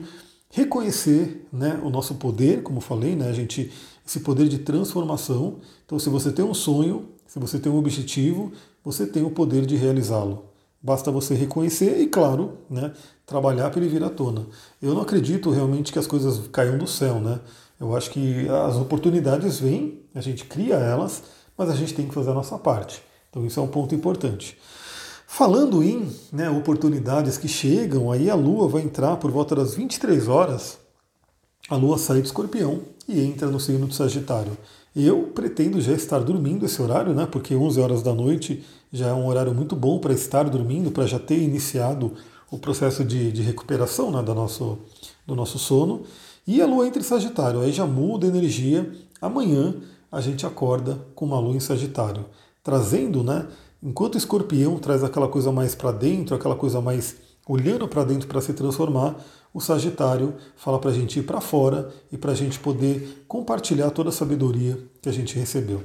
reconhecer 0.49 1.47
né, 1.51 1.79
o 1.83 1.89
nosso 1.89 2.15
poder, 2.15 2.61
como 2.63 2.77
eu 2.77 2.81
falei, 2.81 3.15
né, 3.15 3.29
a 3.29 3.33
gente, 3.33 3.71
esse 4.05 4.19
poder 4.19 4.47
de 4.47 4.59
transformação. 4.59 5.57
Então, 5.85 5.97
se 5.97 6.09
você 6.09 6.31
tem 6.31 6.45
um 6.45 6.53
sonho, 6.53 7.09
se 7.25 7.39
você 7.39 7.57
tem 7.59 7.71
um 7.71 7.77
objetivo, 7.77 8.51
você 8.83 9.07
tem 9.07 9.23
o 9.23 9.31
poder 9.31 9.65
de 9.65 9.75
realizá-lo. 9.75 10.45
Basta 10.81 11.09
você 11.09 11.33
reconhecer 11.33 11.99
e, 12.01 12.07
claro, 12.07 12.57
né, 12.69 12.91
trabalhar 13.25 13.69
para 13.69 13.79
ele 13.79 13.89
vir 13.89 14.03
à 14.03 14.09
tona. 14.09 14.45
Eu 14.81 14.93
não 14.93 15.01
acredito 15.01 15.49
realmente 15.49 15.91
que 15.91 15.97
as 15.97 16.05
coisas 16.05 16.47
caiam 16.49 16.77
do 16.77 16.85
céu, 16.85 17.19
né? 17.19 17.39
Eu 17.79 17.95
acho 17.95 18.11
que 18.11 18.47
as 18.49 18.75
oportunidades 18.75 19.59
vêm, 19.59 20.01
a 20.13 20.21
gente 20.21 20.45
cria 20.45 20.75
elas, 20.75 21.23
mas 21.57 21.69
a 21.69 21.75
gente 21.75 21.93
tem 21.93 22.07
que 22.07 22.13
fazer 22.13 22.31
a 22.31 22.33
nossa 22.33 22.57
parte. 22.57 23.01
Então 23.29 23.45
isso 23.45 23.59
é 23.59 23.63
um 23.63 23.67
ponto 23.67 23.95
importante. 23.95 24.57
Falando 25.35 25.81
em 25.81 26.07
né, 26.31 26.47
oportunidades 26.47 27.39
que 27.39 27.47
chegam, 27.47 28.11
aí 28.11 28.29
a 28.29 28.35
Lua 28.35 28.67
vai 28.67 28.83
entrar 28.83 29.17
por 29.17 29.31
volta 29.31 29.55
das 29.55 29.73
23 29.73 30.27
horas, 30.27 30.77
a 31.67 31.75
Lua 31.75 31.97
sai 31.97 32.21
do 32.21 32.25
escorpião 32.25 32.81
e 33.07 33.19
entra 33.19 33.47
no 33.47 33.59
signo 33.59 33.87
do 33.87 33.95
Sagitário. 33.95 34.55
Eu 34.95 35.31
pretendo 35.33 35.81
já 35.81 35.91
estar 35.91 36.19
dormindo 36.19 36.67
esse 36.67 36.79
horário, 36.79 37.15
né? 37.15 37.25
Porque 37.25 37.55
11 37.55 37.81
horas 37.81 38.03
da 38.03 38.13
noite 38.13 38.63
já 38.91 39.07
é 39.07 39.13
um 39.13 39.25
horário 39.25 39.55
muito 39.55 39.75
bom 39.75 39.97
para 39.97 40.13
estar 40.13 40.47
dormindo, 40.47 40.91
para 40.91 41.07
já 41.07 41.17
ter 41.17 41.39
iniciado 41.39 42.13
o 42.51 42.59
processo 42.59 43.03
de, 43.03 43.31
de 43.31 43.41
recuperação 43.41 44.11
né, 44.11 44.21
do, 44.21 44.35
nosso, 44.35 44.77
do 45.25 45.35
nosso 45.35 45.57
sono. 45.57 46.03
E 46.45 46.61
a 46.61 46.67
lua 46.67 46.85
entra 46.85 47.01
em 47.01 47.03
Sagitário, 47.03 47.59
aí 47.59 47.71
já 47.71 47.87
muda 47.87 48.27
a 48.27 48.29
energia. 48.29 48.87
Amanhã 49.19 49.73
a 50.11 50.21
gente 50.21 50.45
acorda 50.45 50.99
com 51.15 51.25
uma 51.25 51.39
lua 51.39 51.55
em 51.55 51.59
Sagitário, 51.59 52.23
trazendo, 52.63 53.23
né? 53.23 53.47
Enquanto 53.83 54.17
escorpião 54.17 54.79
traz 54.79 55.03
aquela 55.03 55.27
coisa 55.27 55.51
mais 55.51 55.75
para 55.75 55.91
dentro, 55.91 56.33
aquela 56.33 56.55
coisa 56.55 56.79
mais 56.79 57.17
olhando 57.45 57.85
para 57.85 58.05
dentro 58.05 58.29
para 58.29 58.39
se 58.39 58.53
transformar, 58.53 59.17
o 59.53 59.59
Sagitário 59.59 60.35
fala 60.55 60.79
para 60.79 60.89
a 60.89 60.93
gente 60.93 61.19
ir 61.19 61.23
para 61.23 61.41
fora 61.41 61.89
e 62.09 62.17
para 62.17 62.31
a 62.31 62.35
gente 62.35 62.57
poder 62.59 63.25
compartilhar 63.27 63.91
toda 63.91 64.07
a 64.07 64.13
sabedoria 64.13 64.79
que 65.01 65.09
a 65.09 65.11
gente 65.11 65.37
recebeu. 65.37 65.83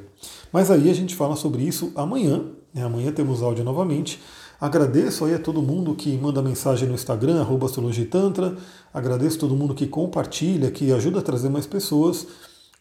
Mas 0.52 0.70
aí 0.70 0.88
a 0.88 0.94
gente 0.94 1.16
fala 1.16 1.34
sobre 1.34 1.64
isso 1.64 1.90
amanhã. 1.96 2.44
Né? 2.72 2.84
Amanhã 2.84 3.10
temos 3.10 3.42
áudio 3.42 3.64
novamente. 3.64 4.20
Agradeço 4.60 5.24
aí 5.24 5.34
a 5.34 5.38
todo 5.38 5.60
mundo 5.60 5.94
que 5.96 6.16
manda 6.16 6.40
mensagem 6.40 6.88
no 6.88 6.94
Instagram, 6.94 7.44
astrologitantra. 7.64 8.56
Agradeço 8.94 9.38
a 9.38 9.40
todo 9.40 9.56
mundo 9.56 9.74
que 9.74 9.88
compartilha, 9.88 10.70
que 10.70 10.92
ajuda 10.92 11.18
a 11.18 11.22
trazer 11.22 11.48
mais 11.48 11.66
pessoas. 11.66 12.28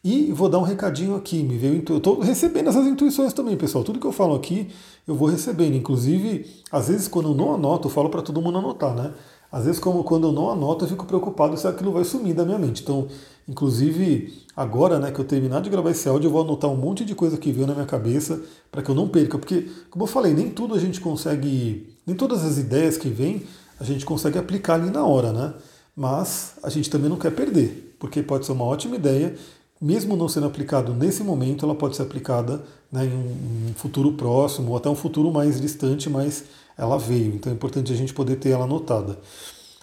E 0.04 0.32
vou 0.32 0.48
dar 0.48 0.60
um 0.60 0.64
recadinho 0.64 1.16
aqui, 1.16 1.44
me 1.44 1.58
veio 1.58 1.84
eu 1.90 1.98
estou 1.98 2.20
recebendo 2.20 2.70
essas 2.70 2.86
intuições 2.86 3.34
também, 3.34 3.58
pessoal. 3.58 3.84
Tudo 3.84 4.00
que 4.00 4.08
eu 4.08 4.12
falo 4.12 4.36
aqui, 4.36 4.70
eu 5.08 5.16
vou 5.16 5.28
recebendo. 5.28 5.76
Inclusive, 5.76 6.46
às 6.72 6.88
vezes 6.88 7.08
quando 7.08 7.30
eu 7.30 7.36
não 7.36 7.56
anoto, 7.56 7.88
eu 7.88 7.92
falo 7.92 8.10
para 8.10 8.22
todo 8.22 8.42
mundo 8.42 8.60
anotar, 8.60 8.96
né? 8.96 9.14
Às 9.52 9.66
vezes, 9.66 9.80
como 9.80 10.04
quando 10.04 10.28
eu 10.28 10.32
não 10.34 10.50
anoto, 10.50 10.84
eu 10.84 10.90
fico 10.90 11.06
preocupado 11.06 11.56
se 11.58 11.66
aquilo 11.68 11.92
vai 11.92 12.04
sumir 12.04 12.34
da 12.34 12.44
minha 12.44 12.60
mente. 12.60 12.84
Então, 12.84 13.08
inclusive, 13.48 14.44
agora, 14.56 15.00
né, 15.00 15.10
que 15.10 15.20
eu 15.20 15.26
terminar 15.26 15.62
de 15.62 15.70
gravar 15.70 15.92
esse 15.92 16.08
áudio, 16.08 16.28
eu 16.28 16.32
vou 16.32 16.42
anotar 16.42 16.70
um 16.70 16.76
monte 16.76 17.06
de 17.06 17.16
coisa 17.16 17.38
que 17.38 17.52
veio 17.52 17.66
na 17.66 17.74
minha 17.74 17.86
cabeça 17.86 18.42
para 18.70 18.82
que 18.82 18.92
eu 18.92 18.96
não 18.96 19.08
perca. 19.08 19.38
Porque, 19.38 19.70
como 19.90 20.04
eu 20.04 20.08
falei, 20.08 20.34
nem 20.34 20.50
tudo 20.50 20.76
a 20.76 20.80
gente 20.80 21.00
consegue, 21.00 21.96
nem 22.06 22.16
todas 22.16 22.44
as 22.44 22.58
ideias 22.58 22.98
que 22.98 23.08
vêm 23.08 23.44
a 23.80 23.84
gente 23.84 24.06
consegue 24.06 24.38
aplicar 24.38 24.74
ali 24.74 24.90
na 24.90 25.06
hora, 25.06 25.32
né? 25.32 25.54
Mas 25.96 26.56
a 26.62 26.70
gente 26.70 26.90
também 26.90 27.10
não 27.10 27.18
quer 27.18 27.32
perder. 27.32 27.96
porque 28.00 28.22
pode 28.22 28.46
ser 28.46 28.52
uma 28.52 28.64
ótima 28.64 28.96
ideia, 28.96 29.36
mesmo 29.80 30.16
não 30.16 30.28
sendo 30.28 30.48
aplicado 30.48 30.94
nesse 30.94 31.24
momento, 31.24 31.66
ela 31.66 31.76
pode 31.76 31.96
ser 31.96 32.02
aplicada 32.02 32.64
né, 32.92 33.06
em 33.06 33.70
um, 33.70 33.74
futuro 33.76 34.14
próximo 34.14 34.72
ou 34.72 34.78
até 34.78 34.90
um 34.90 34.96
futuro 34.96 35.32
mais 35.32 35.62
distante, 35.62 36.10
mas 36.10 36.46
ela 36.78 36.98
veio. 36.98 37.36
Então 37.36 37.52
é 37.52 37.56
importante 37.56 37.94
a 37.94 37.96
gente 37.96 38.14
poder 38.14 38.38
ter 38.38 38.50
ela 38.50 38.66
anotada. 38.66 39.18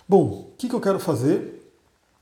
Bom, 0.09 0.25
o 0.25 0.57
que, 0.59 0.69
que 0.69 0.75
eu 0.75 0.81
quero 0.81 0.99
fazer? 0.99 1.63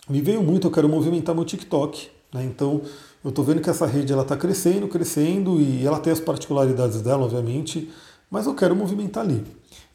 Me 0.09 0.21
veio 0.21 0.43
muito, 0.43 0.67
eu 0.67 0.71
quero 0.71 0.89
movimentar 0.89 1.35
meu 1.35 1.45
TikTok. 1.45 2.09
Né? 2.33 2.45
Então 2.45 2.83
eu 3.25 3.31
estou 3.31 3.45
vendo 3.45 3.61
que 3.61 3.71
essa 3.71 3.87
rede 3.87 4.13
ela 4.13 4.23
está 4.23 4.37
crescendo, 4.37 4.89
crescendo 4.89 5.61
e 5.61 5.87
ela 5.87 5.99
tem 5.99 6.13
as 6.13 6.21
particularidades 6.21 7.01
dela, 7.01 7.25
obviamente, 7.25 7.91
mas 8.31 8.47
eu 8.47 8.55
quero 8.55 8.75
movimentar 8.77 9.25
ali. 9.25 9.45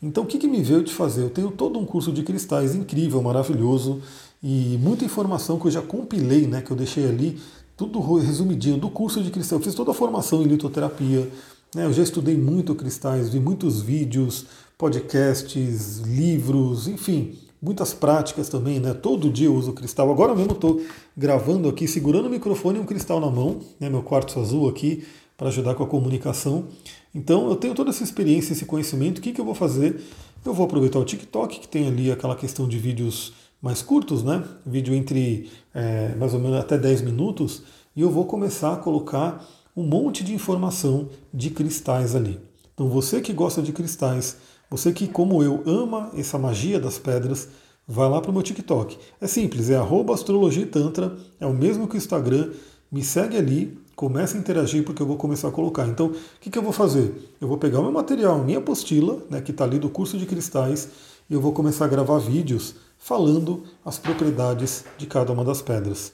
Então 0.01 0.23
o 0.23 0.27
que, 0.27 0.37
que 0.37 0.47
me 0.47 0.61
veio 0.61 0.83
de 0.83 0.93
fazer? 0.93 1.23
Eu 1.23 1.29
tenho 1.29 1.51
todo 1.51 1.77
um 1.77 1.85
curso 1.85 2.11
de 2.11 2.23
cristais 2.23 2.73
incrível, 2.73 3.21
maravilhoso 3.21 4.01
e 4.41 4.77
muita 4.81 5.03
informação 5.03 5.59
que 5.59 5.67
eu 5.67 5.71
já 5.71 5.81
compilei, 5.81 6.47
né, 6.47 6.61
que 6.61 6.71
eu 6.71 6.77
deixei 6.77 7.07
ali 7.07 7.39
tudo 7.77 8.01
resumidinho 8.17 8.77
do 8.77 8.89
curso 8.89 9.21
de 9.21 9.29
cristal. 9.29 9.59
Eu 9.59 9.63
fiz 9.63 9.75
toda 9.75 9.91
a 9.91 9.93
formação 9.93 10.41
em 10.41 10.45
litoterapia, 10.45 11.29
né? 11.75 11.85
eu 11.85 11.93
já 11.93 12.01
estudei 12.01 12.35
muito 12.35 12.73
cristais, 12.73 13.29
vi 13.29 13.39
muitos 13.39 13.81
vídeos, 13.81 14.47
podcasts, 14.75 15.99
livros, 15.99 16.87
enfim, 16.87 17.37
muitas 17.61 17.93
práticas 17.93 18.49
também, 18.49 18.79
né? 18.79 18.93
Todo 18.95 19.29
dia 19.29 19.45
eu 19.45 19.55
uso 19.55 19.73
cristal. 19.73 20.11
Agora 20.11 20.35
mesmo 20.35 20.53
estou 20.53 20.81
gravando 21.15 21.69
aqui, 21.69 21.87
segurando 21.87 22.25
o 22.25 22.29
microfone 22.29 22.79
e 22.79 22.81
um 22.81 22.85
cristal 22.85 23.19
na 23.19 23.29
mão, 23.29 23.59
né? 23.79 23.89
meu 23.89 24.01
quartzo 24.01 24.39
azul 24.39 24.67
aqui, 24.67 25.05
para 25.37 25.49
ajudar 25.49 25.75
com 25.75 25.83
a 25.83 25.87
comunicação. 25.87 26.65
Então 27.13 27.47
eu 27.47 27.55
tenho 27.55 27.75
toda 27.75 27.91
essa 27.91 28.03
experiência, 28.03 28.53
esse 28.53 28.65
conhecimento. 28.65 29.19
O 29.19 29.21
que, 29.21 29.31
que 29.31 29.39
eu 29.39 29.45
vou 29.45 29.55
fazer? 29.55 30.01
Eu 30.43 30.53
vou 30.53 30.65
aproveitar 30.65 30.97
o 30.97 31.05
TikTok, 31.05 31.59
que 31.59 31.67
tem 31.67 31.87
ali 31.87 32.11
aquela 32.11 32.35
questão 32.35 32.67
de 32.67 32.77
vídeos 32.79 33.33
mais 33.61 33.81
curtos, 33.81 34.23
né? 34.23 34.43
Vídeo 34.65 34.93
entre 34.93 35.49
é, 35.73 36.15
mais 36.15 36.33
ou 36.33 36.39
menos 36.39 36.57
até 36.57 36.77
10 36.77 37.01
minutos, 37.01 37.63
e 37.95 38.01
eu 38.01 38.09
vou 38.09 38.25
começar 38.25 38.73
a 38.73 38.77
colocar 38.77 39.45
um 39.75 39.83
monte 39.83 40.23
de 40.23 40.33
informação 40.33 41.09
de 41.33 41.49
cristais 41.49 42.15
ali. 42.15 42.39
Então 42.73 42.89
você 42.89 43.21
que 43.21 43.33
gosta 43.33 43.61
de 43.61 43.71
cristais, 43.71 44.37
você 44.69 44.91
que, 44.91 45.07
como 45.07 45.41
eu, 45.41 45.63
ama 45.65 46.11
essa 46.15 46.37
magia 46.37 46.79
das 46.79 46.97
pedras, 46.97 47.47
vai 47.87 48.09
lá 48.09 48.19
para 48.19 48.31
o 48.31 48.33
meu 48.33 48.43
TikTok. 48.43 48.97
É 49.21 49.27
simples, 49.27 49.69
é 49.69 49.77
astrologitantra, 50.13 51.15
é 51.39 51.45
o 51.45 51.53
mesmo 51.53 51.87
que 51.87 51.95
o 51.95 51.97
Instagram. 51.97 52.51
Me 52.89 53.03
segue 53.03 53.35
ali, 53.35 53.77
comece 53.95 54.37
a 54.37 54.39
interagir 54.39 54.83
porque 54.83 55.01
eu 55.01 55.05
vou 55.05 55.17
começar 55.17 55.47
a 55.47 55.51
colocar. 55.51 55.87
Então, 55.87 56.07
o 56.07 56.15
que, 56.39 56.49
que 56.49 56.57
eu 56.57 56.61
vou 56.61 56.71
fazer? 56.71 57.35
Eu 57.39 57.47
vou 57.47 57.57
pegar 57.57 57.79
o 57.79 57.83
meu 57.83 57.91
material, 57.91 58.43
minha 58.43 58.59
apostila, 58.59 59.19
né, 59.29 59.41
que 59.41 59.51
está 59.51 59.63
ali 59.63 59.77
do 59.77 59.89
curso 59.89 60.17
de 60.17 60.25
cristais, 60.25 60.89
e 61.29 61.33
eu 61.33 61.41
vou 61.41 61.51
começar 61.51 61.85
a 61.85 61.87
gravar 61.87 62.17
vídeos 62.19 62.75
falando 62.97 63.63
as 63.86 63.97
propriedades 63.97 64.86
de 64.97 65.05
cada 65.05 65.31
uma 65.31 65.43
das 65.43 65.62
pedras. 65.62 66.12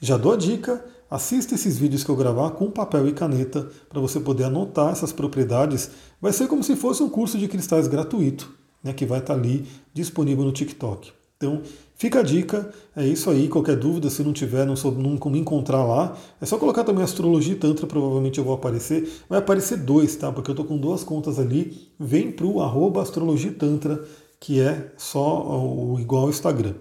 Já 0.00 0.16
dou 0.16 0.32
a 0.32 0.36
dica, 0.36 0.84
assista 1.10 1.54
esses 1.54 1.78
vídeos 1.78 2.02
que 2.02 2.10
eu 2.10 2.16
gravar 2.16 2.50
com 2.52 2.70
papel 2.70 3.08
e 3.08 3.12
caneta 3.12 3.68
para 3.88 4.00
você 4.00 4.18
poder 4.18 4.44
anotar 4.44 4.90
essas 4.90 5.12
propriedades. 5.12 5.90
Vai 6.20 6.32
ser 6.32 6.48
como 6.48 6.62
se 6.62 6.74
fosse 6.74 7.02
um 7.02 7.08
curso 7.08 7.38
de 7.38 7.46
cristais 7.46 7.86
gratuito, 7.86 8.50
né, 8.82 8.92
que 8.92 9.06
vai 9.06 9.20
estar 9.20 9.34
tá 9.34 9.38
ali 9.38 9.66
disponível 9.94 10.44
no 10.44 10.52
TikTok. 10.52 11.12
Então, 11.42 11.60
fica 11.96 12.20
a 12.20 12.22
dica, 12.22 12.72
é 12.94 13.04
isso 13.04 13.28
aí. 13.28 13.48
Qualquer 13.48 13.76
dúvida, 13.76 14.08
se 14.08 14.22
não 14.22 14.32
tiver, 14.32 14.64
não 14.64 14.76
soube 14.76 15.02
não 15.02 15.18
me 15.30 15.38
encontrar 15.40 15.84
lá, 15.84 16.16
é 16.40 16.46
só 16.46 16.56
colocar 16.56 16.84
também 16.84 17.02
Astrologia 17.02 17.54
e 17.54 17.56
Tantra, 17.56 17.84
provavelmente 17.84 18.38
eu 18.38 18.44
vou 18.44 18.54
aparecer. 18.54 19.08
Vai 19.28 19.40
aparecer 19.40 19.78
dois, 19.78 20.14
tá? 20.14 20.30
Porque 20.30 20.52
eu 20.52 20.54
tô 20.54 20.64
com 20.64 20.78
duas 20.78 21.02
contas 21.02 21.40
ali. 21.40 21.88
Vem 21.98 22.30
pro 22.30 22.60
arroba 22.60 23.02
Astrologia 23.02 23.52
Tantra 23.52 24.04
que 24.42 24.60
é 24.60 24.92
só 24.96 25.40
o 25.64 26.00
igual 26.00 26.24
ao 26.24 26.30
Instagram. 26.30 26.74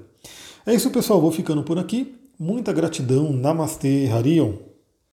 É 0.66 0.74
isso, 0.74 0.90
pessoal. 0.90 1.22
Vou 1.22 1.32
ficando 1.32 1.62
por 1.62 1.78
aqui. 1.78 2.16
Muita 2.40 2.74
gratidão. 2.74 3.32
Namastê, 3.32 4.10
Harion. 4.12 4.54